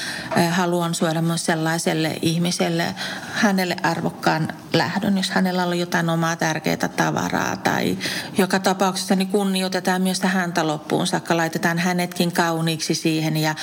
haluan 0.50 0.94
syödä 0.94 1.22
myös 1.22 1.46
sellaiselle 1.46 2.16
ihmiselle 2.22 2.94
hänelle 3.32 3.76
arvokkaan 3.82 4.48
lähdön, 4.72 5.16
jos 5.16 5.30
hänellä 5.30 5.64
on 5.64 5.78
jotain 5.78 6.10
omaa 6.10 6.36
tärkeää 6.36 6.88
tavaraa 6.96 7.56
tai 7.56 7.98
joka 8.38 8.58
tapauksessa 8.58 9.16
niin 9.16 9.28
kunnioitetaan 9.28 10.02
myös 10.02 10.22
häntä 10.22 10.66
loppuun 10.66 11.06
saakka, 11.06 11.36
laitetaan 11.36 11.78
hänetkin 11.78 12.32
kauniiksi 12.32 12.94
siihen 12.94 13.36
ja 13.36 13.54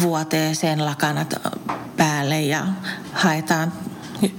vuoteeseen 0.00 0.84
lakanat 0.84 1.34
päälle 1.96 2.40
ja 2.40 2.66
haetaan 3.12 3.72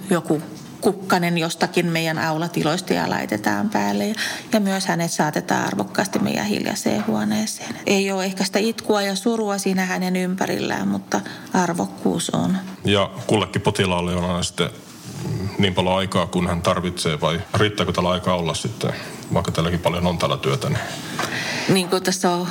joku 0.10 0.42
kukkanen 0.82 1.38
jostakin 1.38 1.86
meidän 1.86 2.20
aulatiloista 2.20 2.94
ja 2.94 3.10
laitetaan 3.10 3.70
päälle. 3.70 4.08
Ja, 4.08 4.16
ja 4.54 4.60
myös 4.60 4.86
hänet 4.86 5.12
saatetaan 5.12 5.66
arvokkaasti 5.66 6.20
meidän 6.20 6.46
hiljaiseen 6.46 7.08
huoneeseen. 7.08 7.76
Ei 7.86 8.12
ole 8.12 8.26
ehkä 8.26 8.44
sitä 8.44 8.60
itkua 8.60 9.02
ja 9.02 9.16
surua 9.16 9.58
siinä 9.58 9.86
hänen 9.86 10.16
ympärillään, 10.16 10.88
mutta 10.88 11.22
arvokkuus 11.54 12.30
on. 12.30 12.58
Ja 12.86 13.12
kullekin 13.28 13.62
potilaalle 13.62 14.16
on 14.16 14.24
aina 14.24 14.44
sitten 14.44 14.70
niin 15.58 15.74
paljon 15.74 15.98
aikaa, 15.98 16.26
kun 16.26 16.48
hän 16.48 16.62
tarvitsee, 16.62 17.22
vai 17.22 17.42
riittääkö 17.54 17.92
tällä 17.92 18.10
aikaa 18.10 18.36
olla 18.36 18.54
sitten, 18.54 18.94
vaikka 19.34 19.52
tälläkin 19.52 19.80
paljon 19.80 20.08
on 20.08 20.18
tällä 20.18 20.38
työtä? 20.38 20.70
Niin 20.70 20.80
niin 21.70 21.90
kuin 21.90 22.04
tässä 22.04 22.32
on, 22.32 22.48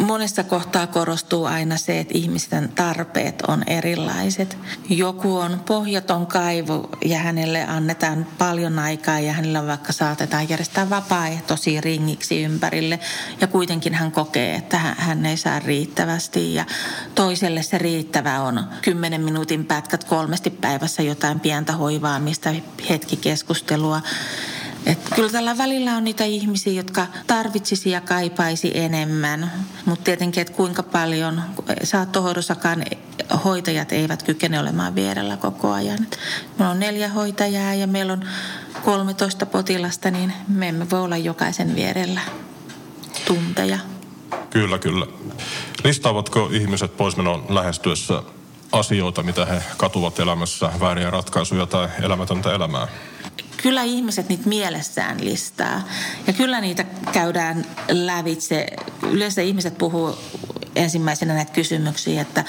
monessa 0.00 0.44
kohtaa 0.44 0.86
korostuu 0.86 1.44
aina 1.44 1.76
se, 1.76 2.00
että 2.00 2.14
ihmisten 2.16 2.68
tarpeet 2.74 3.42
on 3.48 3.62
erilaiset. 3.66 4.58
Joku 4.88 5.36
on 5.36 5.60
pohjaton 5.66 6.26
kaivo 6.26 6.88
ja 7.04 7.18
hänelle 7.18 7.64
annetaan 7.64 8.26
paljon 8.38 8.78
aikaa 8.78 9.20
ja 9.20 9.32
hänellä 9.32 9.66
vaikka 9.66 9.92
saatetaan 9.92 10.48
järjestää 10.48 10.90
vapaaehtoisia 10.90 11.80
ringiksi 11.80 12.42
ympärille 12.42 13.00
ja 13.40 13.46
kuitenkin 13.46 13.94
hän 13.94 14.12
kokee, 14.12 14.54
että 14.54 14.78
hän 14.78 15.26
ei 15.26 15.36
saa 15.36 15.58
riittävästi 15.58 16.54
ja 16.54 16.64
toiselle 17.14 17.62
se 17.62 17.78
riittävä 17.78 18.40
on 18.40 18.64
10 18.82 19.20
minuutin 19.20 19.64
pätkät 19.64 20.04
kolmesti 20.04 20.50
päivässä 20.50 21.02
jotain 21.02 21.40
pientä 21.40 21.72
hoivaamista, 21.72 22.50
hetki 22.88 23.16
keskustelua 23.16 24.02
et 24.90 24.98
kyllä 25.14 25.28
tällä 25.28 25.58
välillä 25.58 25.96
on 25.96 26.04
niitä 26.04 26.24
ihmisiä, 26.24 26.72
jotka 26.72 27.06
tarvitsisi 27.26 27.90
ja 27.90 28.00
kaipaisi 28.00 28.78
enemmän. 28.78 29.52
Mutta 29.84 30.04
tietenkin, 30.04 30.40
että 30.40 30.52
kuinka 30.52 30.82
paljon 30.82 31.42
saattohoidossakaan 31.82 32.84
hoitajat 33.44 33.92
eivät 33.92 34.22
kykene 34.22 34.60
olemaan 34.60 34.94
vierellä 34.94 35.36
koko 35.36 35.72
ajan. 35.72 36.06
Meillä 36.58 36.70
on 36.70 36.80
neljä 36.80 37.08
hoitajaa 37.08 37.74
ja 37.74 37.86
meillä 37.86 38.12
on 38.12 38.24
13 38.84 39.46
potilasta, 39.46 40.10
niin 40.10 40.32
me 40.48 40.68
emme 40.68 40.90
voi 40.90 41.00
olla 41.00 41.16
jokaisen 41.16 41.74
vierellä 41.74 42.20
tunteja. 43.24 43.78
Kyllä, 44.50 44.78
kyllä. 44.78 45.06
Listaavatko 45.84 46.48
ihmiset 46.52 46.96
poismenon 46.96 47.46
lähestyessä 47.48 48.22
asioita, 48.72 49.22
mitä 49.22 49.46
he 49.46 49.62
katuvat 49.76 50.18
elämässä, 50.18 50.72
vääriä 50.80 51.10
ratkaisuja 51.10 51.66
tai 51.66 51.88
elämätöntä 52.02 52.54
elämää? 52.54 52.88
Kyllä 53.62 53.82
ihmiset 53.82 54.28
niitä 54.28 54.48
mielessään 54.48 55.24
listaa. 55.24 55.88
Ja 56.26 56.32
kyllä 56.32 56.60
niitä 56.60 56.84
käydään 57.12 57.64
lävitse. 57.88 58.66
Yleensä 59.10 59.42
ihmiset 59.42 59.78
puhuu 59.78 60.18
ensimmäisenä 60.76 61.34
näitä 61.34 61.52
kysymyksiä, 61.52 62.22
että 62.22 62.44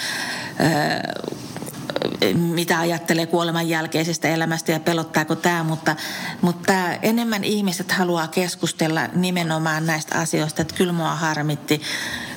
mitä 2.36 2.80
ajattelee 2.80 3.26
kuoleman 3.26 3.70
jälkeisestä 3.70 4.28
elämästä 4.28 4.72
ja 4.72 4.80
pelottaako 4.80 5.36
tämä, 5.36 5.64
mutta, 5.64 5.96
mutta 6.42 6.74
enemmän 7.02 7.44
ihmiset 7.44 7.92
haluaa 7.92 8.28
keskustella 8.28 9.08
nimenomaan 9.16 9.86
näistä 9.86 10.20
asioista, 10.20 10.62
että 10.62 10.76
kyllä 10.76 10.94
mua 10.94 11.16
harmitti 11.16 11.82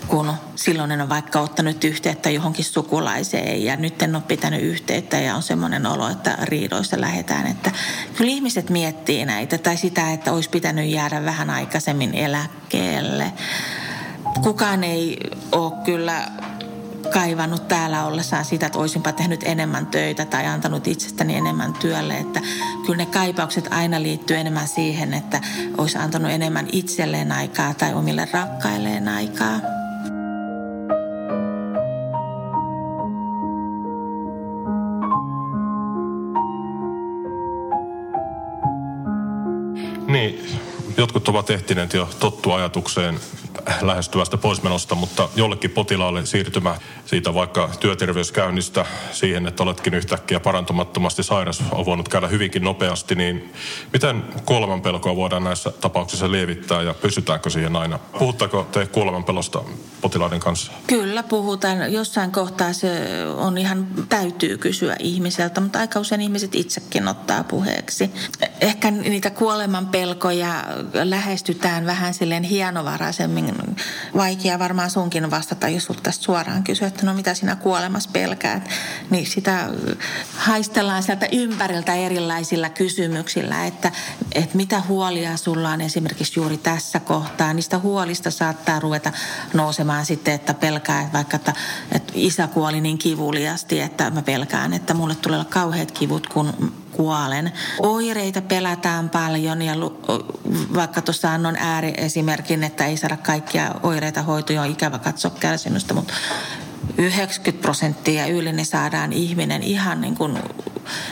kun 0.08 0.32
silloin 0.56 0.90
en 0.90 1.00
ole 1.00 1.08
vaikka 1.08 1.40
ottanut 1.40 1.84
yhteyttä 1.84 2.30
johonkin 2.30 2.64
sukulaiseen 2.64 3.64
ja 3.64 3.76
nyt 3.76 4.02
en 4.02 4.14
ole 4.14 4.22
pitänyt 4.28 4.62
yhteyttä 4.62 5.16
ja 5.16 5.34
on 5.34 5.42
semmoinen 5.42 5.86
olo, 5.86 6.08
että 6.08 6.38
riidoissa 6.42 7.00
lähdetään. 7.00 7.46
Että 7.46 7.70
kyllä 8.16 8.30
ihmiset 8.30 8.70
miettii 8.70 9.24
näitä 9.24 9.58
tai 9.58 9.76
sitä, 9.76 10.12
että 10.12 10.32
olisi 10.32 10.50
pitänyt 10.50 10.90
jäädä 10.90 11.24
vähän 11.24 11.50
aikaisemmin 11.50 12.14
eläkkeelle. 12.14 13.32
Kukaan 14.42 14.84
ei 14.84 15.18
ole 15.52 15.72
kyllä 15.84 16.28
kaivannut 17.12 17.68
täällä 17.68 18.04
ollessaan 18.04 18.44
sitä, 18.44 18.66
että 18.66 18.78
olisinpa 18.78 19.12
tehnyt 19.12 19.40
enemmän 19.44 19.86
töitä 19.86 20.24
tai 20.24 20.46
antanut 20.46 20.86
itsestäni 20.86 21.36
enemmän 21.36 21.72
työlle. 21.72 22.18
Että 22.18 22.40
kyllä 22.86 22.96
ne 22.96 23.06
kaipaukset 23.06 23.68
aina 23.70 24.02
liittyy 24.02 24.36
enemmän 24.36 24.68
siihen, 24.68 25.14
että 25.14 25.40
olisi 25.78 25.98
antanut 25.98 26.30
enemmän 26.30 26.68
itselleen 26.72 27.32
aikaa 27.32 27.74
tai 27.74 27.94
omille 27.94 28.28
rakkailleen 28.32 29.08
aikaa. 29.08 29.83
Jotkut 40.96 41.28
ovat 41.28 41.50
ehtineet 41.50 41.94
jo 41.94 42.08
tottua 42.18 42.56
ajatukseen 42.56 43.20
lähestyvästä 43.80 44.36
poismenosta, 44.36 44.94
mutta 44.94 45.28
jollekin 45.36 45.70
potilaalle 45.70 46.26
siirtymä 46.26 46.76
siitä 47.14 47.34
vaikka 47.34 47.70
työterveyskäynnistä 47.80 48.86
siihen, 49.12 49.46
että 49.46 49.62
oletkin 49.62 49.94
yhtäkkiä 49.94 50.40
parantumattomasti 50.40 51.22
sairas, 51.22 51.62
on 51.72 51.86
voinut 51.86 52.08
käydä 52.08 52.28
hyvinkin 52.28 52.64
nopeasti, 52.64 53.14
niin 53.14 53.52
miten 53.92 54.24
kuolemanpelkoa 54.44 55.16
voidaan 55.16 55.44
näissä 55.44 55.70
tapauksissa 55.70 56.30
lievittää 56.30 56.82
ja 56.82 56.94
pysytäänkö 56.94 57.50
siihen 57.50 57.76
aina? 57.76 57.98
Puhuttaako 57.98 58.68
te 58.72 58.86
kuolemanpelosta 58.86 59.62
potilaiden 60.00 60.40
kanssa? 60.40 60.72
Kyllä 60.86 61.22
puhutaan. 61.22 61.92
Jossain 61.92 62.32
kohtaa 62.32 62.72
se 62.72 62.88
on 63.36 63.58
ihan, 63.58 63.86
täytyy 64.08 64.58
kysyä 64.58 64.96
ihmiseltä, 64.98 65.60
mutta 65.60 65.78
aika 65.78 66.00
usein 66.00 66.20
ihmiset 66.20 66.54
itsekin 66.54 67.08
ottaa 67.08 67.44
puheeksi. 67.44 68.10
Ehkä 68.60 68.90
niitä 68.90 69.30
kuolemanpelkoja 69.30 70.64
lähestytään 71.04 71.86
vähän 71.86 72.14
silleen 72.14 72.42
hienovaraisemmin. 72.42 73.76
Vaikea 74.16 74.58
varmaan 74.58 74.90
sunkin 74.90 75.30
vastata, 75.30 75.68
jos 75.68 75.84
sulta 75.84 76.02
tästä 76.02 76.24
suoraan 76.24 76.64
kysyä, 76.64 76.88
että 76.88 77.03
no 77.04 77.14
mitä 77.14 77.34
sinä 77.34 77.56
kuolemassa 77.56 78.10
pelkäät. 78.12 78.68
Niin 79.10 79.26
sitä 79.26 79.68
haistellaan 80.36 81.02
sieltä 81.02 81.26
ympäriltä 81.32 81.94
erilaisilla 81.94 82.68
kysymyksillä, 82.68 83.66
että, 83.66 83.92
että 84.32 84.56
mitä 84.56 84.82
huolia 84.88 85.36
sulla 85.36 85.70
on 85.70 85.80
esimerkiksi 85.80 86.40
juuri 86.40 86.58
tässä 86.58 87.00
kohtaa. 87.00 87.54
Niistä 87.54 87.78
huolista 87.78 88.30
saattaa 88.30 88.80
ruveta 88.80 89.12
nousemaan 89.54 90.06
sitten, 90.06 90.34
että 90.34 90.54
pelkää, 90.54 91.00
että 91.00 91.12
vaikka 91.12 91.36
että, 91.36 91.52
että 91.92 92.12
isä 92.16 92.46
kuoli 92.46 92.80
niin 92.80 92.98
kivuliasti, 92.98 93.80
että 93.80 94.10
mä 94.10 94.22
pelkään, 94.22 94.72
että 94.72 94.94
mulle 94.94 95.14
tulee 95.14 95.38
olla 95.38 95.50
kauheat 95.50 95.90
kivut, 95.90 96.26
kun 96.26 96.74
kuolen. 96.92 97.52
Oireita 97.78 98.42
pelätään 98.42 99.10
paljon 99.10 99.62
ja 99.62 99.74
vaikka 100.74 101.02
tuossa 101.02 101.32
annon 101.32 101.56
ääriesimerkin, 101.56 102.64
että 102.64 102.86
ei 102.86 102.96
saada 102.96 103.16
kaikkia 103.16 103.74
oireita 103.82 104.22
hoitoja, 104.22 104.62
on 104.62 104.70
ikävä 104.70 104.98
katsoa 104.98 105.30
kärsimystä, 105.30 105.94
mutta 105.94 106.14
90 106.98 107.62
prosenttia 107.62 108.26
yli 108.26 108.52
niin 108.52 108.66
saadaan 108.66 109.12
ihminen 109.12 109.62
ihan 109.62 110.00
niin 110.00 110.14
kuin 110.14 110.38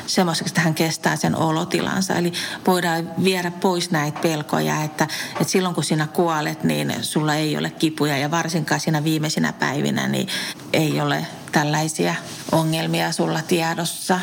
semmoiseksi, 0.06 0.50
että 0.50 0.60
hän 0.60 0.74
kestää 0.74 1.16
sen 1.16 1.36
olotilansa. 1.36 2.14
Eli 2.14 2.32
voidaan 2.66 3.10
viedä 3.24 3.50
pois 3.50 3.90
näitä 3.90 4.20
pelkoja, 4.20 4.82
että, 4.82 5.08
että 5.40 5.52
silloin 5.52 5.74
kun 5.74 5.84
sinä 5.84 6.06
kuolet, 6.06 6.64
niin 6.64 6.94
sulla 7.02 7.34
ei 7.34 7.56
ole 7.56 7.70
kipuja 7.70 8.18
ja 8.18 8.30
varsinkaan 8.30 8.80
siinä 8.80 9.04
viimeisinä 9.04 9.52
päivinä 9.52 10.08
niin 10.08 10.28
ei 10.72 11.00
ole 11.00 11.26
tällaisia 11.52 12.14
ongelmia 12.52 13.12
sulla 13.12 13.42
tiedossa. 13.42 14.20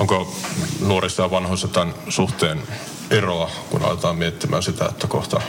Onko 0.00 0.34
nuorissa 0.80 1.22
ja 1.22 1.30
vanhoissa 1.30 1.68
tämän 1.68 1.94
suhteen 2.08 2.62
eroa, 3.10 3.50
kun 3.70 3.82
aletaan 3.82 4.16
miettimään 4.16 4.62
sitä, 4.62 4.86
että 4.86 5.06
kohta 5.06 5.40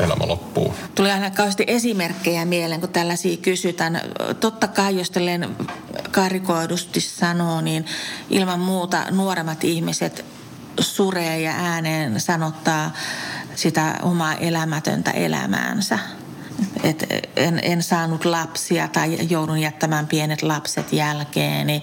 elämä 0.00 0.28
loppuu. 0.28 0.74
Tulee 0.94 1.12
aina 1.12 1.30
kauheasti 1.30 1.64
esimerkkejä 1.66 2.44
mieleen, 2.44 2.80
kun 2.80 2.88
tällaisia 2.88 3.36
kysytään. 3.36 4.00
Totta 4.40 4.68
kai, 4.68 4.98
jos 4.98 5.10
tälleen 5.10 5.56
karikoidusti 6.10 7.00
sanoo, 7.00 7.60
niin 7.60 7.86
ilman 8.30 8.60
muuta 8.60 9.10
nuoremmat 9.10 9.64
ihmiset 9.64 10.24
suree 10.80 11.40
ja 11.40 11.52
ääneen 11.56 12.20
sanottaa 12.20 12.92
sitä 13.54 13.94
omaa 14.02 14.34
elämätöntä 14.34 15.10
elämäänsä. 15.10 15.98
Et 16.82 17.06
en, 17.36 17.60
en 17.62 17.82
saanut 17.82 18.24
lapsia 18.24 18.88
tai 18.88 19.18
joudun 19.30 19.58
jättämään 19.58 20.06
pienet 20.06 20.42
lapset 20.42 20.92
jälkeeni 20.92 21.82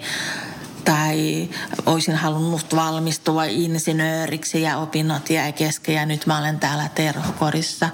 tai 0.86 1.50
olisin 1.86 2.16
halunnut 2.16 2.76
valmistua 2.76 3.44
insinööriksi 3.46 4.62
ja 4.62 4.78
opinnot 4.78 5.30
jäi 5.30 5.54
kesken 5.54 5.96
ja 5.96 6.06
nyt 6.06 6.26
mä 6.26 6.40
olen 6.40 6.60
täällä 6.60 6.90
terhokorissa. 6.96 7.90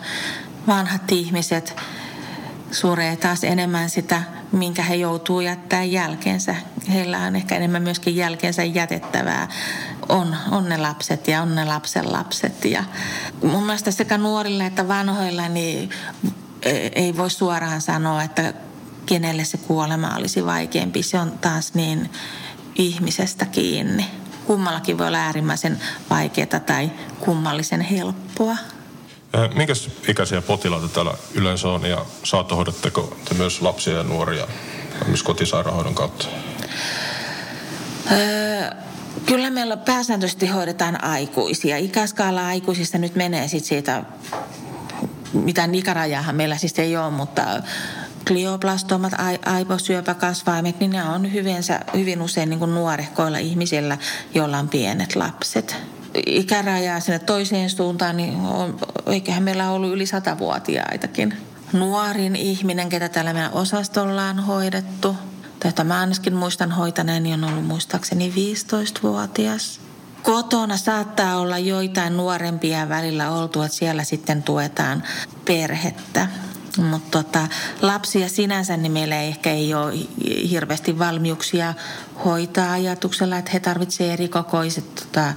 Vanhat 0.67 1.12
ihmiset 1.12 1.75
suree 2.71 3.15
taas 3.15 3.43
enemmän 3.43 3.89
sitä, 3.89 4.21
minkä 4.52 4.84
he 4.84 4.95
joutuu 4.95 5.41
jättää 5.41 5.84
jälkeensä. 5.84 6.56
Heillä 6.93 7.19
on 7.19 7.36
ehkä 7.36 7.56
enemmän 7.56 7.82
myöskin 7.82 8.15
jälkeensä 8.15 8.63
jätettävää. 8.63 9.47
On, 10.10 10.36
on 10.52 10.69
ne 10.69 10.78
lapset 10.78 11.28
ja 11.28 11.41
on 11.41 11.56
ne 11.56 11.65
lapsen 11.65 12.12
lapset. 12.12 12.65
Ja 12.65 12.84
mun 13.43 13.63
mielestä 13.63 13.91
sekä 13.91 14.17
nuorilla 14.17 14.65
että 14.65 14.88
vanhoilla 14.88 15.47
niin 15.47 15.89
ei 16.95 17.17
voi 17.17 17.30
suoraan 17.30 17.82
sanoa, 17.82 18.23
että 18.23 18.54
kenelle 19.06 19.43
se 19.43 19.58
kuolema 19.58 20.15
olisi 20.15 20.45
vaikeampi. 20.45 21.04
Se 21.04 21.19
on 21.19 21.32
taas 21.32 21.73
niin 21.73 22.10
ihmisestä 22.79 23.45
kiinni. 23.45 24.05
Kummallakin 24.45 24.97
voi 24.97 25.07
olla 25.07 25.17
äärimmäisen 25.17 25.79
vaikeaa 26.09 26.59
tai 26.65 26.91
kummallisen 27.19 27.81
helppoa. 27.81 28.55
Minkä 29.55 29.73
ikäisiä 30.07 30.41
potilaita 30.41 30.87
täällä 30.87 31.13
yleensä 31.33 31.67
on 31.67 31.85
ja 31.85 32.05
saattohoidatteko 32.23 33.17
te 33.29 33.35
myös 33.35 33.61
lapsia 33.61 33.93
ja 33.93 34.03
nuoria 34.03 34.47
myös 35.07 35.23
kotisairaanhoidon 35.23 35.95
kautta? 35.95 36.27
Öö, 38.11 38.71
kyllä 39.25 39.49
meillä 39.49 39.77
pääsääntöisesti 39.77 40.47
hoidetaan 40.47 41.03
aikuisia. 41.03 41.77
Ikäskaala 41.77 42.47
aikuisista 42.47 42.97
nyt 42.97 43.15
menee 43.15 43.47
sit 43.47 43.65
siitä, 43.65 44.03
mitään 45.33 45.75
ikärajahan 45.75 46.35
meillä 46.35 46.57
siis 46.57 46.79
ei 46.79 46.97
ole, 46.97 47.09
mutta 47.09 47.43
glioblastomat, 48.29 49.13
aivosyöpäkasvaimet, 49.45 50.79
niin 50.79 50.91
ne 50.91 51.03
on 51.03 51.33
hyvinsä, 51.33 51.79
hyvin 51.93 52.21
usein 52.21 52.49
niin 52.49 52.59
kuin 52.59 52.75
nuorehkoilla 52.75 53.37
ihmisillä, 53.37 53.97
joilla 54.33 54.57
on 54.57 54.69
pienet 54.69 55.15
lapset. 55.15 55.75
Ikärajaa 56.25 56.99
sinne 56.99 57.19
toiseen 57.19 57.69
suuntaan, 57.69 58.17
niin 58.17 58.35
on, 58.35 58.79
eiköhän 59.05 59.43
meillä 59.43 59.71
ollut 59.71 59.91
yli 59.91 60.05
satavuotiaitakin. 60.05 61.33
Nuorin 61.73 62.35
ihminen, 62.35 62.89
ketä 62.89 63.09
täällä 63.09 63.33
meidän 63.33 63.53
osastolla 63.53 64.25
on 64.25 64.39
hoidettu, 64.39 65.15
tätä 65.59 65.83
mä 65.83 65.99
ainakin 65.99 66.35
muistan 66.35 66.71
hoitaneeni, 66.71 67.29
niin 67.29 67.43
on 67.43 67.49
ollut 67.51 67.67
muistaakseni 67.67 68.33
15-vuotias. 68.35 69.79
Kotona 70.23 70.77
saattaa 70.77 71.37
olla 71.37 71.57
joitain 71.57 72.17
nuorempia 72.17 72.89
välillä 72.89 73.31
oltu, 73.31 73.61
että 73.61 73.77
siellä 73.77 74.03
sitten 74.03 74.43
tuetaan 74.43 75.03
perhettä. 75.45 76.27
Mutta 76.77 77.23
tota, 77.23 77.47
lapsia 77.82 78.29
sinänsä 78.29 78.77
niin 78.77 78.91
meillä 78.91 79.21
ehkä 79.21 79.51
ei 79.51 79.73
ole 79.73 79.93
hirveästi 80.49 80.99
valmiuksia 80.99 81.73
hoitaa 82.25 82.71
ajatuksella, 82.71 83.38
että 83.38 83.51
he 83.53 83.60
tarvitsevat 83.60 84.13
erikokoiset 84.13 84.95
tota, 84.95 85.34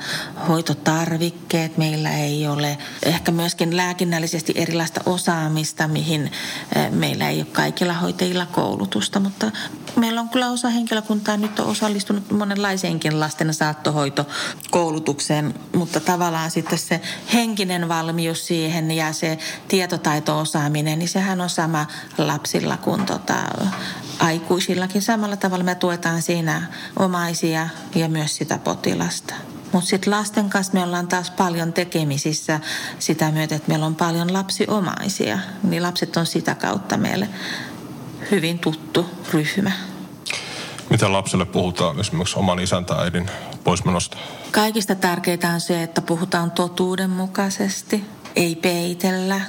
hoitotarvikkeet. 0.48 1.78
Meillä 1.78 2.16
ei 2.16 2.48
ole 2.48 2.78
ehkä 3.02 3.32
myöskin 3.32 3.76
lääkinnällisesti 3.76 4.52
erilaista 4.56 5.00
osaamista, 5.06 5.88
mihin 5.88 6.30
eh, 6.76 6.90
meillä 6.90 7.28
ei 7.28 7.38
ole 7.38 7.46
kaikilla 7.52 7.94
hoitajilla 7.94 8.46
koulutusta. 8.46 9.20
Mutta 9.20 9.50
meillä 9.96 10.20
on 10.20 10.28
kyllä 10.28 10.50
osa 10.50 10.68
henkilökuntaa 10.68 11.36
nyt 11.36 11.58
on 11.58 11.66
osallistunut 11.66 12.30
monenlaiseenkin 12.30 13.20
lasten 13.20 13.54
saattohoitokoulutukseen, 13.54 15.54
mutta 15.76 16.00
tavallaan 16.00 16.50
sitten 16.50 16.78
se 16.78 17.00
henkinen 17.32 17.88
valmius 17.88 18.46
siihen 18.46 18.90
ja 18.90 19.12
se 19.12 19.38
tietotaito-osaaminen, 19.68 20.98
niin 20.98 21.08
sehän 21.22 21.40
on 21.40 21.50
sama 21.50 21.86
lapsilla 22.18 22.76
kuin 22.76 23.06
tota, 23.06 23.34
aikuisillakin. 24.18 25.02
Samalla 25.02 25.36
tavalla 25.36 25.64
me 25.64 25.74
tuetaan 25.74 26.22
siinä 26.22 26.62
omaisia 26.98 27.68
ja 27.94 28.08
myös 28.08 28.36
sitä 28.36 28.58
potilasta. 28.58 29.34
Mutta 29.72 29.88
sitten 29.88 30.10
lasten 30.10 30.50
kanssa 30.50 30.72
me 30.72 30.82
ollaan 30.82 31.08
taas 31.08 31.30
paljon 31.30 31.72
tekemisissä 31.72 32.60
sitä 32.98 33.30
myötä, 33.30 33.54
että 33.54 33.68
meillä 33.68 33.86
on 33.86 33.94
paljon 33.94 34.32
lapsiomaisia. 34.32 35.38
Niin 35.62 35.82
lapset 35.82 36.16
on 36.16 36.26
sitä 36.26 36.54
kautta 36.54 36.96
meille 36.96 37.28
hyvin 38.30 38.58
tuttu 38.58 39.06
ryhmä. 39.32 39.72
Mitä 40.90 41.12
lapselle 41.12 41.44
puhutaan 41.44 42.00
esimerkiksi 42.00 42.38
oman 42.38 42.60
isän 42.60 42.84
tai 42.84 43.04
äidin 43.04 43.30
poismenosta? 43.64 44.16
Kaikista 44.50 44.94
tärkeintä 44.94 45.48
on 45.48 45.60
se, 45.60 45.82
että 45.82 46.00
puhutaan 46.00 46.50
totuudenmukaisesti, 46.50 48.04
ei 48.36 48.56
peitellä, 48.56 49.40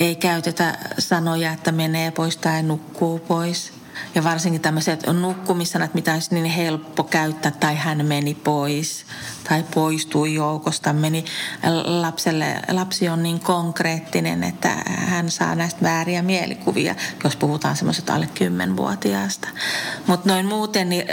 ei 0.00 0.16
käytetä 0.16 0.78
sanoja, 0.98 1.52
että 1.52 1.72
menee 1.72 2.10
pois 2.10 2.36
tai 2.36 2.62
nukkuu 2.62 3.18
pois. 3.18 3.72
Ja 4.14 4.24
varsinkin 4.24 4.60
tämmöiset 4.60 5.06
nukkumissanat, 5.20 5.94
mitä 5.94 6.12
olisi 6.12 6.34
niin 6.34 6.44
helppo 6.44 7.04
käyttää, 7.04 7.50
tai 7.50 7.76
hän 7.76 8.06
meni 8.06 8.34
pois, 8.34 9.06
tai 9.48 9.64
poistui 9.74 10.34
joukosta, 10.34 10.92
meni 10.92 11.24
lapselle, 11.84 12.62
lapsi 12.70 13.08
on 13.08 13.22
niin 13.22 13.40
konkreettinen, 13.40 14.44
että 14.44 14.68
hän 14.86 15.30
saa 15.30 15.54
näistä 15.54 15.82
vääriä 15.82 16.22
mielikuvia, 16.22 16.94
jos 17.24 17.36
puhutaan 17.36 17.76
semmoiset 17.76 18.10
alle 18.10 18.28
10-vuotiaasta. 18.34 19.48
Mutta 20.06 20.28
noin 20.28 20.46
muuten, 20.46 20.88
niin 20.88 21.04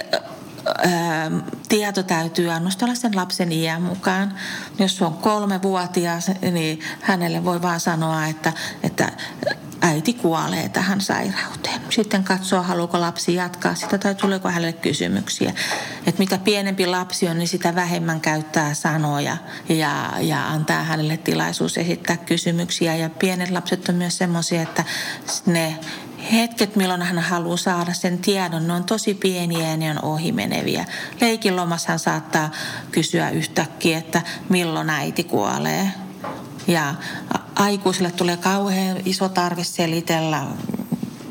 tieto 1.70 2.04
täytyy 2.04 2.52
annostella 2.52 2.96
sen 2.96 3.16
lapsen 3.16 3.52
iän 3.52 3.82
mukaan. 3.82 4.34
Jos 4.80 5.02
on 5.02 5.14
kolme 5.14 5.62
vuotias, 5.62 6.32
niin 6.52 6.80
hänelle 7.02 7.46
voi 7.46 7.62
vaan 7.62 7.80
sanoa, 7.80 8.28
että, 8.28 8.54
että 8.84 9.12
äiti 9.84 10.14
kuolee 10.14 10.70
tähän 10.70 11.02
sairauteen. 11.02 11.82
Sitten 11.90 12.24
katsoo, 12.24 12.64
haluaako 12.64 13.00
lapsi 13.00 13.36
jatkaa 13.36 13.76
sitä 13.76 13.98
tai 13.98 14.16
tuleeko 14.16 14.50
hänelle 14.50 14.74
kysymyksiä. 14.74 15.54
Että 16.08 16.20
mitä 16.20 16.38
pienempi 16.38 16.88
lapsi 16.88 17.28
on, 17.28 17.38
niin 17.38 17.48
sitä 17.48 17.76
vähemmän 17.76 18.22
käyttää 18.22 18.74
sanoja 18.74 19.38
ja, 19.70 20.14
ja 20.20 20.48
antaa 20.48 20.84
hänelle 20.84 21.18
tilaisuus 21.18 21.78
esittää 21.78 22.18
kysymyksiä. 22.18 22.96
Ja 22.96 23.10
pienet 23.10 23.50
lapset 23.50 23.90
on 23.90 23.96
myös 23.96 24.18
semmoisia, 24.18 24.62
että 24.62 24.84
ne 25.46 25.80
hetket, 26.32 26.76
milloin 26.76 27.02
hän 27.02 27.20
haluaa 27.20 27.58
saada 27.58 27.94
sen 27.94 28.18
tiedon, 28.18 28.68
ne 28.68 28.74
on 28.74 28.84
tosi 28.84 29.14
pieniä 29.14 29.70
ja 29.70 29.78
ne 29.78 29.90
on 29.92 30.04
ohimeneviä. 30.04 30.86
Leikin 31.22 31.54
hän 31.88 32.00
saattaa 32.00 32.52
kysyä 32.92 33.30
yhtäkkiä, 33.30 33.98
että 33.98 34.22
milloin 34.50 34.90
äiti 34.90 35.24
kuolee. 35.24 35.92
Ja 36.68 36.96
aikuisille 37.56 38.12
tulee 38.12 38.38
kauhean 38.38 38.98
iso 39.06 39.30
tarve 39.30 39.64
selitellä, 39.64 40.48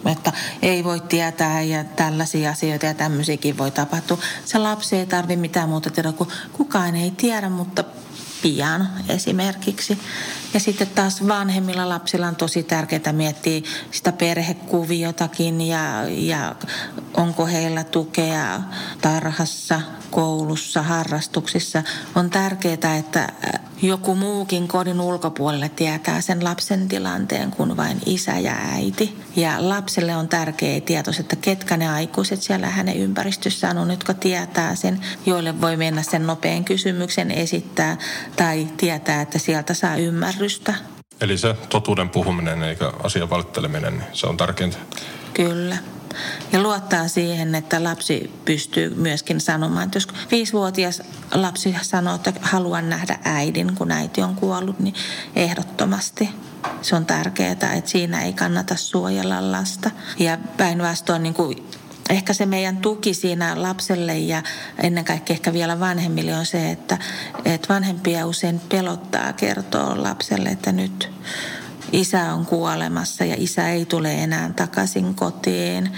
että 0.07 0.33
ei 0.63 0.85
voi 0.85 1.01
tietää 1.01 1.63
ja 1.63 1.85
tällaisia 1.85 2.51
asioita 2.51 2.87
ja 2.87 2.95
tämmöisiäkin 2.95 3.59
voi 3.59 3.71
tapahtua. 3.71 4.19
Se 4.45 4.59
lapsi 4.59 4.97
ei 4.97 5.07
tarvitse 5.07 5.41
mitään 5.41 5.69
muuta 5.69 5.91
tiedä, 5.91 6.13
kun 6.13 6.29
kukaan 6.53 6.97
ei 6.97 7.11
tiedä, 7.11 7.49
mutta 7.49 7.85
pian 8.43 8.89
esimerkiksi. 9.09 9.99
Ja 10.55 10.61
sitten 10.61 10.89
taas 10.89 11.29
vanhemmilla 11.29 11.89
lapsilla 11.89 12.29
on 12.29 12.37
tosi 12.37 12.63
tärkeää 12.63 13.13
miettiä 13.13 13.61
sitä 13.91 14.13
perhekuviotakin 14.13 15.61
ja, 15.61 16.05
ja 16.09 16.55
onko 17.15 17.47
heillä 17.47 17.85
tukea 17.85 18.61
tarhassa, 19.01 19.81
koulussa, 20.11 20.83
harrastuksissa. 20.83 21.83
On 22.15 22.31
tärkeää, 22.31 22.97
että 22.99 23.33
joku 23.83 24.15
muukin 24.15 24.69
kodin 24.69 25.01
ulkopuolelle 25.01 25.69
tietää 25.69 26.21
sen 26.21 26.45
lapsen 26.45 26.89
tilanteen 26.89 27.51
kuin 27.51 27.77
vain 27.77 28.01
isä 28.07 28.39
ja 28.39 28.55
äiti. 28.73 29.19
Ja 29.37 29.69
lapselle 29.69 30.17
on 30.17 30.29
tärkeä 30.29 30.81
tieto, 30.81 31.11
että 31.21 31.37
ketkä 31.37 31.77
ne 31.77 31.89
aikuiset 31.89 32.43
siellä 32.43 32.67
hänen 32.67 32.97
ympäristössään 32.97 33.79
on, 33.79 33.91
jotka 33.91 34.15
tietää 34.15 34.75
sen, 34.75 35.01
joille 35.27 35.61
voi 35.61 35.77
mennä 35.77 36.03
sen 36.03 36.27
nopean 36.27 36.65
kysymyksen 36.65 37.31
esittää 37.31 37.97
tai 38.37 38.69
tietää, 38.77 39.23
että 39.23 39.39
sieltä 39.39 39.75
saa 39.75 39.97
ymmärrystä. 39.97 40.42
Eli 41.21 41.39
se 41.39 41.55
totuuden 41.69 42.09
puhuminen 42.09 42.63
eikä 42.63 42.93
asian 43.03 43.31
valitteleminen, 43.31 43.93
niin 43.93 44.07
se 44.13 44.27
on 44.27 44.37
tärkeintä. 44.37 44.79
Kyllä. 45.35 45.77
Ja 46.53 46.63
luottaa 46.63 47.09
siihen, 47.09 47.55
että 47.55 47.85
lapsi 47.85 48.33
pystyy 48.45 48.95
myöskin 48.95 49.41
sanomaan, 49.41 49.85
että 49.85 49.97
jos 49.97 50.09
viisivuotias 50.31 51.03
lapsi 51.35 51.77
sanoo, 51.83 52.15
että 52.15 52.33
haluan 52.41 52.91
nähdä 52.91 53.19
äidin, 53.25 53.75
kun 53.75 53.91
äiti 53.91 54.23
on 54.23 54.35
kuollut, 54.35 54.81
niin 54.81 54.95
ehdottomasti 55.37 56.29
se 56.83 56.97
on 56.97 57.07
tärkeää, 57.07 57.53
että 57.53 57.81
siinä 57.85 58.23
ei 58.23 58.33
kannata 58.33 58.77
suojella 58.77 59.53
lasta. 59.53 59.91
Ja 60.19 60.39
päinvastoin 60.57 61.23
niin 61.23 61.35
kuin 61.35 61.69
ehkä 62.11 62.33
se 62.33 62.47
meidän 62.47 62.77
tuki 62.77 63.15
siinä 63.15 63.63
lapselle 63.63 64.19
ja 64.19 64.43
ennen 64.83 65.05
kaikkea 65.05 65.35
ehkä 65.35 65.53
vielä 65.53 65.81
vanhemmille 65.81 66.35
on 66.35 66.47
se, 66.47 66.71
että, 66.71 66.99
että 67.45 67.75
vanhempia 67.75 68.27
usein 68.27 68.61
pelottaa 68.69 69.33
kertoa 69.33 70.03
lapselle, 70.03 70.49
että 70.49 70.73
nyt 70.73 71.11
isä 71.93 72.35
on 72.35 72.47
kuolemassa 72.47 73.25
ja 73.25 73.35
isä 73.39 73.69
ei 73.69 73.87
tule 73.87 74.15
enää 74.15 74.53
takaisin 74.57 75.15
kotiin. 75.15 75.91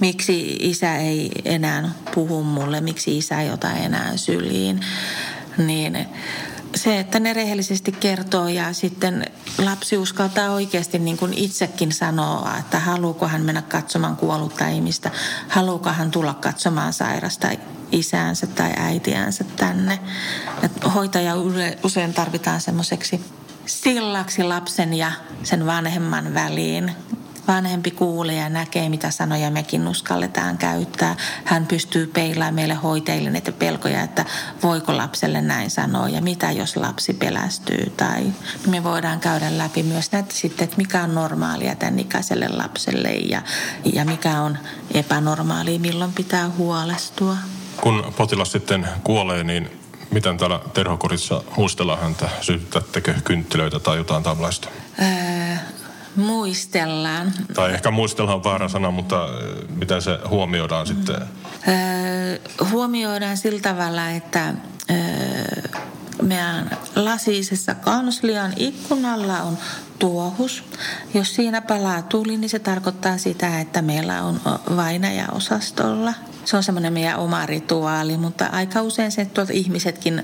Miksi 0.00 0.56
isä 0.60 0.96
ei 0.96 1.30
enää 1.44 1.90
puhu 2.14 2.42
mulle, 2.42 2.80
miksi 2.80 3.18
isä 3.18 3.40
ei 3.40 3.50
ota 3.50 3.72
enää 3.72 4.16
syliin. 4.16 4.80
Niin 5.58 6.06
se, 6.74 7.00
että 7.00 7.20
ne 7.20 7.32
rehellisesti 7.32 7.92
kertoo 7.92 8.48
ja 8.48 8.72
sitten 8.72 9.26
lapsi 9.58 9.96
uskaltaa 9.98 10.50
oikeasti 10.50 10.98
niin 10.98 11.16
kuin 11.16 11.34
itsekin 11.34 11.92
sanoa, 11.92 12.56
että 12.58 12.78
haluuko 12.78 13.28
hän 13.28 13.42
mennä 13.42 13.62
katsomaan 13.62 14.16
kuollutta 14.16 14.68
ihmistä, 14.68 15.10
haluuko 15.48 15.90
hän 15.90 16.10
tulla 16.10 16.34
katsomaan 16.34 16.92
sairasta 16.92 17.48
isäänsä 17.92 18.46
tai 18.46 18.72
äitiänsä 18.76 19.44
tänne. 19.44 19.98
Et 20.62 20.72
hoitaja 20.94 21.34
usein 21.82 22.14
tarvitaan 22.14 22.60
semmoiseksi 22.60 23.20
sillaksi 23.66 24.42
lapsen 24.42 24.94
ja 24.94 25.12
sen 25.42 25.66
vanhemman 25.66 26.34
väliin. 26.34 26.92
Vanhempi 27.48 27.90
kuulee 27.90 28.34
ja 28.34 28.48
näkee, 28.48 28.88
mitä 28.88 29.10
sanoja 29.10 29.50
mekin 29.50 29.88
uskalletaan 29.88 30.58
käyttää. 30.58 31.16
Hän 31.44 31.66
pystyy 31.66 32.06
peilaamaan 32.06 32.54
meille 32.54 32.74
hoitajille 32.74 33.30
näitä 33.30 33.52
pelkoja, 33.52 34.02
että 34.02 34.24
voiko 34.62 34.96
lapselle 34.96 35.40
näin 35.40 35.70
sanoa 35.70 36.08
ja 36.08 36.22
mitä 36.22 36.50
jos 36.50 36.76
lapsi 36.76 37.12
pelästyy. 37.12 37.92
Tai 37.96 38.22
me 38.66 38.84
voidaan 38.84 39.20
käydä 39.20 39.58
läpi 39.58 39.82
myös 39.82 40.12
näitä 40.12 40.34
sitten, 40.34 40.64
että 40.64 40.76
mikä 40.76 41.02
on 41.02 41.14
normaalia 41.14 41.74
tämän 41.74 41.98
ikäiselle 41.98 42.48
lapselle 42.48 43.08
ja, 43.08 43.42
ja 43.92 44.04
mikä 44.04 44.40
on 44.40 44.58
epänormaalia, 44.94 45.78
milloin 45.78 46.12
pitää 46.12 46.48
huolestua. 46.48 47.36
Kun 47.80 48.12
potilas 48.16 48.52
sitten 48.52 48.88
kuolee, 49.04 49.44
niin 49.44 49.70
miten 50.10 50.38
täällä 50.38 50.60
terhokorissa 50.74 51.42
muistellaan 51.56 52.00
häntä? 52.00 52.28
Sytytättekö 52.40 53.14
kynttilöitä 53.24 53.78
tai 53.78 53.96
jotain 53.96 54.22
tällaista? 54.22 54.68
Öö, 55.02 55.56
muistellaan. 56.16 57.32
Tai 57.54 57.72
ehkä 57.72 57.90
muistellaan 57.90 58.36
on 58.36 58.44
väärä 58.44 58.68
sana, 58.68 58.90
mutta 58.90 59.28
miten 59.76 60.02
se 60.02 60.18
huomioidaan 60.28 60.86
mm. 60.86 60.94
sitten? 60.94 61.16
Öö, 61.68 62.38
huomioidaan 62.70 63.36
sillä 63.36 63.60
tavalla, 63.60 64.10
että 64.10 64.54
öö, 64.90 65.80
meidän 66.22 66.70
lasisessa 66.96 67.74
kanslian 67.74 68.52
ikkunalla 68.56 69.42
on 69.42 69.58
tuohus. 69.98 70.64
Jos 71.14 71.34
siinä 71.34 71.60
palaa 71.60 72.02
tuli, 72.02 72.36
niin 72.36 72.50
se 72.50 72.58
tarkoittaa 72.58 73.18
sitä, 73.18 73.60
että 73.60 73.82
meillä 73.82 74.22
on 74.22 74.40
vainaja-osastolla. 74.76 76.14
Se 76.44 76.56
on 76.56 76.62
semmoinen 76.62 76.92
meidän 76.92 77.18
oma 77.18 77.46
rituaali, 77.46 78.16
mutta 78.16 78.46
aika 78.46 78.82
usein 78.82 79.12
se 79.12 79.24
tuolta 79.24 79.52
ihmisetkin 79.52 80.22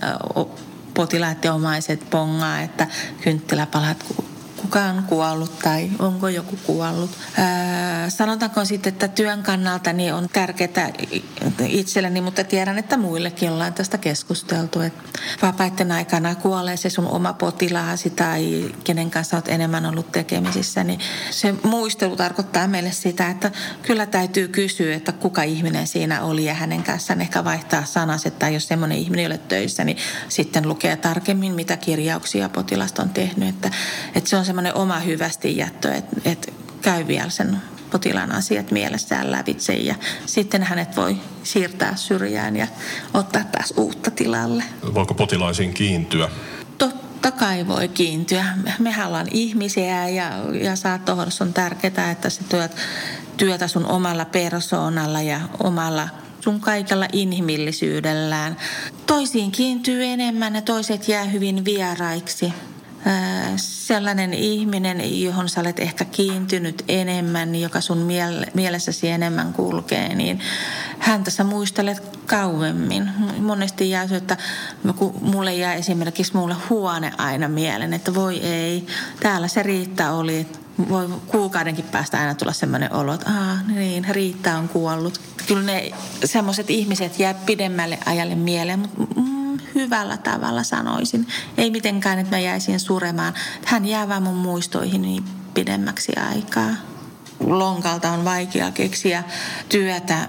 potilaat 0.94 1.44
ja 1.44 1.54
omaiset 1.54 2.10
pongaa, 2.10 2.60
että 2.60 2.86
kynttiläpalat 3.20 4.04
kuka 4.68 4.84
on 4.84 5.02
kuollut 5.02 5.58
tai 5.58 5.90
onko 5.98 6.28
joku 6.28 6.58
kuollut. 6.66 7.10
Ää, 7.36 8.10
sanotaanko 8.10 8.64
sitten, 8.64 8.92
että 8.92 9.08
työn 9.08 9.42
kannalta 9.42 9.92
niin 9.92 10.14
on 10.14 10.28
tärkeää 10.32 10.90
itselleni, 11.66 12.20
mutta 12.20 12.44
tiedän, 12.44 12.78
että 12.78 12.96
muillekin 12.96 13.50
ollaan 13.50 13.74
tästä 13.74 13.98
keskusteltu. 13.98 14.80
Että 14.80 15.02
vapaiden 15.42 15.92
aikana 15.92 16.34
kuolee 16.34 16.76
se 16.76 16.90
sun 16.90 17.06
oma 17.06 17.32
potilaasi 17.32 18.10
tai 18.10 18.74
kenen 18.84 19.10
kanssa 19.10 19.36
olet 19.36 19.48
enemmän 19.48 19.86
ollut 19.86 20.12
tekemisissä, 20.12 20.84
niin 20.84 21.00
se 21.30 21.54
muistelu 21.62 22.16
tarkoittaa 22.16 22.66
meille 22.66 22.92
sitä, 22.92 23.30
että 23.30 23.50
kyllä 23.82 24.06
täytyy 24.06 24.48
kysyä, 24.48 24.94
että 24.94 25.12
kuka 25.12 25.42
ihminen 25.42 25.86
siinä 25.86 26.22
oli 26.22 26.44
ja 26.44 26.54
hänen 26.54 26.82
kanssaan 26.82 27.20
ehkä 27.20 27.44
vaihtaa 27.44 27.84
sanaset 27.84 28.38
tai 28.38 28.54
jos 28.54 28.68
semmoinen 28.68 28.98
ihminen 28.98 29.22
ei 29.22 29.26
ole 29.26 29.38
töissä, 29.38 29.84
niin 29.84 29.96
sitten 30.28 30.68
lukee 30.68 30.96
tarkemmin, 30.96 31.52
mitä 31.52 31.76
kirjauksia 31.76 32.48
potilasta 32.48 33.02
on 33.02 33.10
tehnyt. 33.10 33.48
Että, 33.48 33.70
että 34.14 34.30
se 34.30 34.36
on 34.36 34.44
semmoinen 34.58 34.82
oma 34.82 34.98
hyvästi 35.00 35.56
jättö, 35.56 35.94
että, 35.94 36.16
että 36.24 36.52
käy 36.82 37.06
vielä 37.06 37.30
sen 37.30 37.56
potilaan 37.90 38.32
asiat 38.32 38.70
mielessään 38.70 39.30
lävitse 39.30 39.74
ja 39.74 39.94
sitten 40.26 40.62
hänet 40.62 40.96
voi 40.96 41.16
siirtää 41.42 41.96
syrjään 41.96 42.56
ja 42.56 42.66
ottaa 43.14 43.44
taas 43.44 43.74
uutta 43.76 44.10
tilalle. 44.10 44.64
Voiko 44.94 45.14
potilaisiin 45.14 45.74
kiintyä? 45.74 46.28
Totta 46.78 47.30
kai 47.30 47.66
voi 47.66 47.88
kiintyä. 47.88 48.44
Mehän 48.78 49.06
ollaan 49.06 49.28
ihmisiä 49.30 50.08
ja, 50.08 50.30
ja 50.62 50.76
saattohoidossa 50.76 51.44
on 51.44 51.52
tärkeää, 51.52 52.10
että 52.10 52.30
sä 52.30 52.40
työt 52.48 52.76
työtä 53.36 53.68
sun 53.68 53.86
omalla 53.86 54.24
persoonalla 54.24 55.22
ja 55.22 55.40
omalla 55.62 56.08
sun 56.40 56.60
kaikella 56.60 57.06
inhimillisyydellään. 57.12 58.56
Toisiin 59.06 59.52
kiintyy 59.52 60.04
enemmän 60.04 60.54
ja 60.54 60.62
toiset 60.62 61.08
jää 61.08 61.24
hyvin 61.24 61.64
vieraiksi 61.64 62.52
sellainen 63.56 64.34
ihminen, 64.34 65.22
johon 65.22 65.48
sä 65.48 65.60
olet 65.60 65.78
ehkä 65.78 66.04
kiintynyt 66.04 66.84
enemmän, 66.88 67.54
joka 67.54 67.80
sun 67.80 68.08
mielessäsi 68.54 69.08
enemmän 69.08 69.52
kulkee, 69.52 70.14
niin 70.14 70.40
häntä 70.98 71.30
sä 71.30 71.44
muistelet 71.44 72.18
kauemmin. 72.26 73.10
Monesti 73.38 73.90
jää 73.90 74.08
se, 74.08 74.16
että 74.16 74.36
kun 74.96 75.14
mulle 75.20 75.54
jää 75.54 75.74
esimerkiksi 75.74 76.36
mulle 76.36 76.56
huone 76.70 77.12
aina 77.18 77.48
mieleen, 77.48 77.94
että 77.94 78.14
voi 78.14 78.38
ei, 78.38 78.86
täällä 79.20 79.48
se 79.48 79.62
Riitta 79.62 80.10
oli, 80.10 80.46
voi 80.88 81.08
kuukaudenkin 81.26 81.84
päästä 81.84 82.18
aina 82.20 82.34
tulla 82.34 82.52
sellainen 82.52 82.92
olo, 82.92 83.14
että 83.14 83.30
Aa, 83.30 83.58
niin, 83.66 84.04
Riitta 84.10 84.58
on 84.58 84.68
kuollut. 84.68 85.20
Kyllä 85.46 85.62
ne 85.62 85.90
semmoiset 86.24 86.70
ihmiset 86.70 87.18
jää 87.18 87.34
pidemmälle 87.34 87.98
ajalle 88.06 88.34
mieleen, 88.34 88.78
mutta 88.78 88.98
hyvällä 89.78 90.16
tavalla 90.16 90.62
sanoisin. 90.62 91.26
Ei 91.58 91.70
mitenkään, 91.70 92.18
että 92.18 92.36
mä 92.36 92.40
jäisin 92.40 92.80
suremaan. 92.80 93.34
Hän 93.64 93.86
jää 93.86 94.08
vaan 94.08 94.22
mun 94.22 94.36
muistoihin 94.36 95.02
niin 95.02 95.24
pidemmäksi 95.54 96.12
aikaa. 96.16 96.70
Lonkalta 97.40 98.10
on 98.10 98.24
vaikea 98.24 98.70
keksiä 98.70 99.24
työtä, 99.68 100.28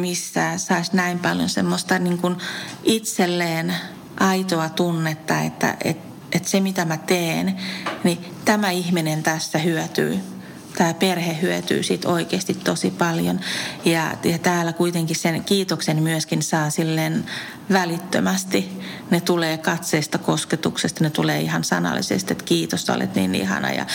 missä 0.00 0.58
saisi 0.58 0.96
näin 0.96 1.18
paljon 1.18 1.48
semmoista 1.48 1.98
niin 1.98 2.18
kuin 2.18 2.36
itselleen 2.82 3.74
aitoa 4.20 4.68
tunnetta, 4.68 5.40
että, 5.40 5.76
että, 5.84 6.14
että 6.32 6.50
se 6.50 6.60
mitä 6.60 6.84
mä 6.84 6.96
teen, 6.96 7.56
niin 8.04 8.24
tämä 8.44 8.70
ihminen 8.70 9.22
tässä 9.22 9.58
hyötyy 9.58 10.33
tämä 10.76 10.94
perhe 10.94 11.38
hyötyy 11.42 11.82
siitä 11.82 12.08
oikeasti 12.08 12.54
tosi 12.54 12.90
paljon. 12.90 13.40
Ja, 13.84 14.16
ja 14.24 14.38
täällä 14.38 14.72
kuitenkin 14.72 15.16
sen 15.16 15.44
kiitoksen 15.44 16.02
myöskin 16.02 16.42
saa 16.42 16.70
silleen 16.70 17.24
välittömästi. 17.72 18.80
Ne 19.10 19.20
tulee 19.20 19.58
katseesta, 19.58 20.18
kosketuksesta, 20.18 21.04
ne 21.04 21.10
tulee 21.10 21.40
ihan 21.40 21.64
sanallisesti, 21.64 22.32
että 22.32 22.44
kiitos, 22.44 22.90
olet 22.90 23.14
niin 23.14 23.34
ihana 23.34 23.72
ja 23.72 23.86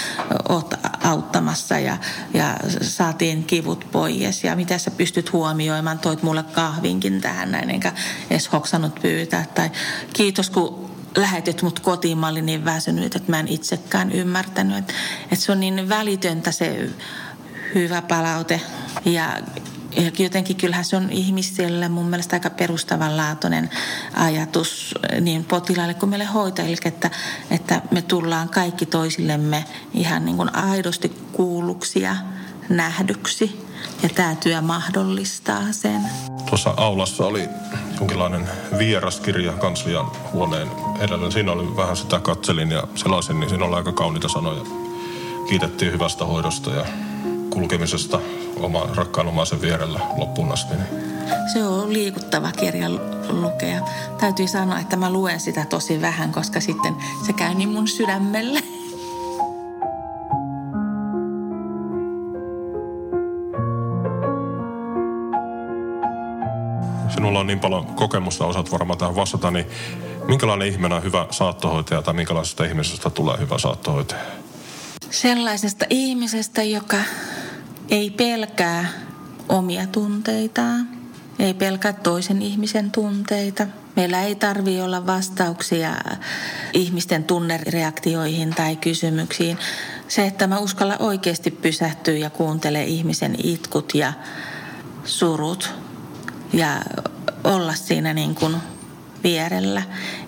oot 0.49 0.73
auttamassa 1.03 1.79
ja, 1.79 1.97
ja 2.33 2.57
saatiin 2.81 3.43
kivut 3.43 3.87
pois. 3.91 4.43
Ja 4.43 4.55
mitä 4.55 4.77
sä 4.77 4.91
pystyt 4.91 5.33
huomioimaan, 5.33 5.99
toit 5.99 6.23
mulle 6.23 6.43
kahvinkin 6.43 7.21
tähän 7.21 7.51
näin, 7.51 7.69
enkä 7.69 7.93
edes 8.29 8.51
hoksannut 8.51 8.95
pyytää. 9.01 9.45
Tai 9.55 9.71
kiitos, 10.13 10.49
kun 10.49 10.88
lähetit 11.17 11.61
mut 11.61 11.79
kotiin, 11.79 12.17
mä 12.17 12.27
olin 12.27 12.45
niin 12.45 12.65
väsynyt, 12.65 13.15
että 13.15 13.31
mä 13.31 13.39
en 13.39 13.47
itsekään 13.47 14.11
ymmärtänyt. 14.11 14.77
Että, 14.77 14.93
että 15.23 15.45
se 15.45 15.51
on 15.51 15.59
niin 15.59 15.89
välitöntä 15.89 16.51
se 16.51 16.89
hyvä 17.75 18.01
palaute. 18.01 18.61
Ja 19.05 19.37
jotenkin 20.19 20.55
kyllähän 20.55 20.85
se 20.85 20.97
on 20.97 21.09
ihmisille 21.09 21.89
mun 21.89 22.09
mielestä 22.09 22.35
aika 22.35 22.49
perustavanlaatuinen 22.49 23.69
ajatus 24.13 24.95
niin 25.21 25.45
potilaille 25.45 25.93
kuin 25.93 26.09
meille 26.09 26.25
hoitajille, 26.25 26.77
että, 26.85 27.09
että 27.51 27.81
me 27.91 28.01
tullaan 28.01 28.49
kaikki 28.49 28.85
toisillemme 28.85 29.65
ihan 29.93 30.25
niin 30.25 30.37
kuin 30.37 30.55
aidosti 30.55 31.09
kuulluksi 31.33 32.01
ja 32.01 32.15
nähdyksi. 32.69 33.69
Ja 34.03 34.09
tämä 34.09 34.35
työ 34.35 34.61
mahdollistaa 34.61 35.61
sen. 35.71 36.01
Tuossa 36.49 36.73
aulassa 36.77 37.25
oli 37.25 37.49
jonkinlainen 37.99 38.49
vieraskirja 38.77 39.51
kanslian 39.51 40.11
huoneen 40.33 40.67
edellä. 40.99 41.31
Siinä 41.31 41.51
oli 41.51 41.75
vähän 41.75 41.97
sitä 41.97 42.19
katselin 42.19 42.71
ja 42.71 42.83
selasin, 42.95 43.39
niin 43.39 43.49
siinä 43.49 43.65
oli 43.65 43.75
aika 43.75 43.91
kauniita 43.91 44.27
sanoja. 44.29 44.61
Kiitettiin 45.49 45.91
hyvästä 45.91 46.25
hoidosta 46.25 46.69
ja 46.69 46.85
kulkemisesta 47.49 48.19
oman 48.59 48.95
rakkaan 48.95 49.27
omaisen 49.27 49.61
vierellä 49.61 49.99
loppuun 50.17 50.51
asti. 50.51 50.73
Niin. 50.75 51.19
Se 51.53 51.63
on 51.63 51.93
liikuttava 51.93 52.51
kirja 52.51 52.89
lukea. 53.29 53.81
Täytyy 54.19 54.47
sanoa, 54.47 54.79
että 54.79 54.95
mä 54.95 55.09
luen 55.09 55.39
sitä 55.39 55.65
tosi 55.65 56.01
vähän, 56.01 56.31
koska 56.31 56.59
sitten 56.59 56.95
se 57.25 57.33
käy 57.33 57.53
niin 57.53 57.69
mun 57.69 57.87
sydämelle. 57.87 58.63
Sinulla 67.39 67.41
on 67.41 67.47
niin 67.47 67.59
paljon 67.59 67.95
kokemusta, 67.95 68.45
osaat 68.45 68.71
varmaan 68.71 68.99
tähän 68.99 69.15
vastata, 69.15 69.51
niin 69.51 69.65
minkälainen 70.27 70.67
ihminen 70.67 70.93
on 70.97 71.03
hyvä 71.03 71.27
saattohoitaja 71.31 72.01
tai 72.01 72.13
minkälaisesta 72.13 72.65
ihmisestä 72.65 73.09
tulee 73.09 73.37
hyvä 73.39 73.57
saattohoitaja? 73.57 74.21
Sellaisesta 75.09 75.85
ihmisestä, 75.89 76.63
joka 76.63 76.97
ei 77.89 78.09
pelkää 78.09 78.85
omia 79.49 79.87
tunteitaan, 79.87 80.87
ei 81.39 81.53
pelkää 81.53 81.93
toisen 81.93 82.41
ihmisen 82.41 82.91
tunteita. 82.91 83.67
Meillä 83.95 84.21
ei 84.21 84.35
tarvi 84.35 84.81
olla 84.81 85.05
vastauksia 85.05 85.95
ihmisten 86.73 87.23
tunnereaktioihin 87.23 88.49
tai 88.49 88.75
kysymyksiin. 88.75 89.57
Se, 90.07 90.27
että 90.27 90.47
mä 90.47 90.59
uskalla 90.59 90.97
oikeasti 90.99 91.51
pysähtyä 91.51 92.17
ja 92.17 92.29
kuuntele 92.29 92.83
ihmisen 92.83 93.35
itkut 93.43 93.95
ja 93.95 94.13
surut 95.03 95.73
ja 96.53 96.81
olla 97.43 97.75
siinä 97.75 98.13
niin 98.13 98.35
kuin 98.35 98.55
vierellä. 99.23 99.81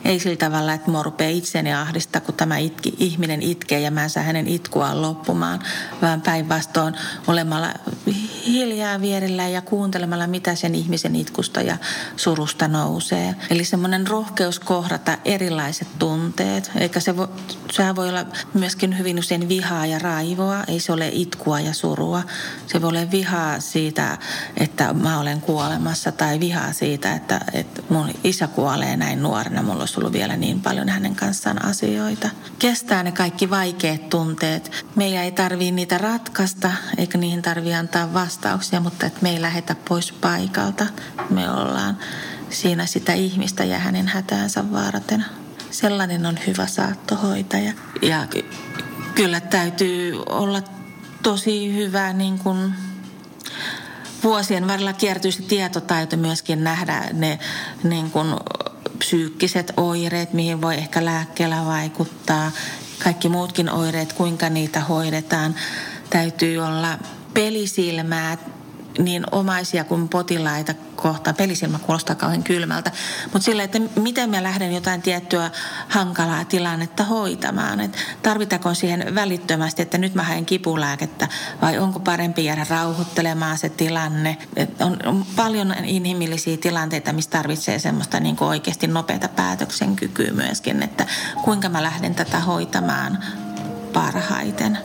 Ei 0.05 0.19
sillä 0.19 0.35
tavalla, 0.35 0.73
että 0.73 0.91
mua 0.91 1.03
rupeaa 1.03 1.31
itseni 1.31 1.73
ahdistaa, 1.73 2.21
kun 2.21 2.33
tämä 2.35 2.57
itki, 2.57 2.93
ihminen 2.97 3.41
itkee 3.41 3.79
ja 3.79 3.91
mä 3.91 4.03
en 4.03 4.09
saa 4.09 4.23
hänen 4.23 4.47
itkuaan 4.47 5.01
loppumaan, 5.01 5.59
vaan 6.01 6.21
päinvastoin 6.21 6.95
olemalla 7.27 7.73
hiljaa 8.47 9.01
vierellä 9.01 9.47
ja 9.47 9.61
kuuntelemalla, 9.61 10.27
mitä 10.27 10.55
sen 10.55 10.75
ihmisen 10.75 11.15
itkusta 11.15 11.61
ja 11.61 11.77
surusta 12.15 12.67
nousee. 12.67 13.35
Eli 13.49 13.65
semmoinen 13.65 14.07
rohkeus 14.07 14.59
kohdata 14.59 15.17
erilaiset 15.25 15.87
tunteet, 15.99 16.71
eikä 16.75 16.99
se 16.99 17.17
voi, 17.17 17.27
sehän 17.71 17.95
voi 17.95 18.09
olla 18.09 18.25
myöskin 18.53 18.97
hyvin 18.97 19.19
usein 19.19 19.49
vihaa 19.49 19.85
ja 19.85 19.99
raivoa, 19.99 20.63
ei 20.67 20.79
se 20.79 20.93
ole 20.93 21.09
itkua 21.13 21.59
ja 21.59 21.73
surua. 21.73 22.23
Se 22.67 22.81
voi 22.81 22.89
olla 22.89 23.11
vihaa 23.11 23.59
siitä, 23.59 24.17
että 24.57 24.93
mä 24.93 25.19
olen 25.19 25.41
kuolemassa 25.41 26.11
tai 26.11 26.39
vihaa 26.39 26.73
siitä, 26.73 27.13
että, 27.13 27.41
että 27.53 27.81
mun 27.89 28.09
isä 28.23 28.47
kuolee 28.47 28.80
näin 28.85 29.23
nuorena. 29.23 29.61
Mulla 29.61 29.79
olisi 29.79 29.99
ollut 29.99 30.13
vielä 30.13 30.37
niin 30.37 30.61
paljon 30.61 30.89
hänen 30.89 31.15
kanssaan 31.15 31.65
asioita. 31.65 32.29
Kestää 32.59 33.03
ne 33.03 33.11
kaikki 33.11 33.49
vaikeat 33.49 34.09
tunteet. 34.09 34.85
Meidän 34.95 35.23
ei 35.23 35.31
tarvii 35.31 35.71
niitä 35.71 35.97
ratkaista, 35.97 36.71
eikä 36.97 37.17
niihin 37.17 37.41
tarvii 37.41 37.73
antaa 37.73 38.13
vastauksia, 38.13 38.79
mutta 38.79 39.05
että 39.05 39.19
me 39.21 39.29
ei 39.29 39.41
lähetä 39.41 39.75
pois 39.89 40.11
paikalta. 40.11 40.85
Me 41.29 41.51
ollaan 41.51 41.97
siinä 42.49 42.85
sitä 42.85 43.13
ihmistä 43.13 43.63
ja 43.63 43.79
hänen 43.79 44.07
hätäänsä 44.07 44.71
varten. 44.71 45.25
Sellainen 45.71 46.25
on 46.25 46.39
hyvä 46.47 46.67
saattohoitaja. 46.67 47.73
Ja 48.01 48.27
kyllä 49.15 49.39
täytyy 49.39 50.23
olla 50.29 50.61
tosi 51.23 51.75
hyvä 51.75 52.13
niin 52.13 52.39
kuin 52.39 52.73
vuosien 54.23 54.67
varrella 54.67 54.93
kiertyy 54.93 55.31
se 55.31 55.41
tietotaito 55.41 56.17
myöskin 56.17 56.63
nähdä 56.63 57.09
ne 57.13 57.39
niin 57.83 58.11
kuin 58.11 58.27
psyykkiset 59.11 59.73
oireet, 59.77 60.33
mihin 60.33 60.61
voi 60.61 60.75
ehkä 60.75 61.05
lääkkeellä 61.05 61.65
vaikuttaa. 61.65 62.51
Kaikki 63.03 63.29
muutkin 63.29 63.69
oireet, 63.69 64.13
kuinka 64.13 64.49
niitä 64.49 64.79
hoidetaan. 64.79 65.55
Täytyy 66.09 66.57
olla 66.57 66.97
pelisilmää 67.33 68.37
niin 68.97 69.23
omaisia 69.31 69.83
kuin 69.83 70.09
potilaita 70.09 70.73
kohtaan. 70.95 71.35
Pelisilmä 71.35 71.79
kuulostaa 71.79 72.15
kauhean 72.15 72.43
kylmältä. 72.43 72.91
Mutta 73.23 73.45
sillä, 73.45 73.63
että 73.63 73.79
miten 73.95 74.29
mä 74.29 74.43
lähden 74.43 74.73
jotain 74.73 75.01
tiettyä 75.01 75.51
hankalaa 75.89 76.45
tilannetta 76.45 77.03
hoitamaan. 77.03 77.79
Et 77.79 77.97
tarvitaanko 78.23 78.73
siihen 78.73 79.15
välittömästi, 79.15 79.81
että 79.81 79.97
nyt 79.97 80.15
mä 80.15 80.23
haen 80.23 80.45
kipulääkettä 80.45 81.27
vai 81.61 81.79
onko 81.79 81.99
parempi 81.99 82.45
jäädä 82.45 82.65
rauhoittelemaan 82.69 83.57
se 83.57 83.69
tilanne. 83.69 84.37
Et 84.55 84.81
on, 84.81 84.97
on 85.05 85.25
paljon 85.35 85.73
inhimillisiä 85.83 86.57
tilanteita, 86.57 87.13
missä 87.13 87.31
tarvitsee 87.31 87.79
semmoista 87.79 88.19
niin 88.19 88.37
oikeasti 88.39 88.87
nopeata 88.87 89.27
päätöksenkykyä 89.27 90.31
myöskin, 90.31 90.83
että 90.83 91.05
kuinka 91.43 91.69
mä 91.69 91.83
lähden 91.83 92.15
tätä 92.15 92.39
hoitamaan 92.39 93.23
parhaiten. 93.93 94.77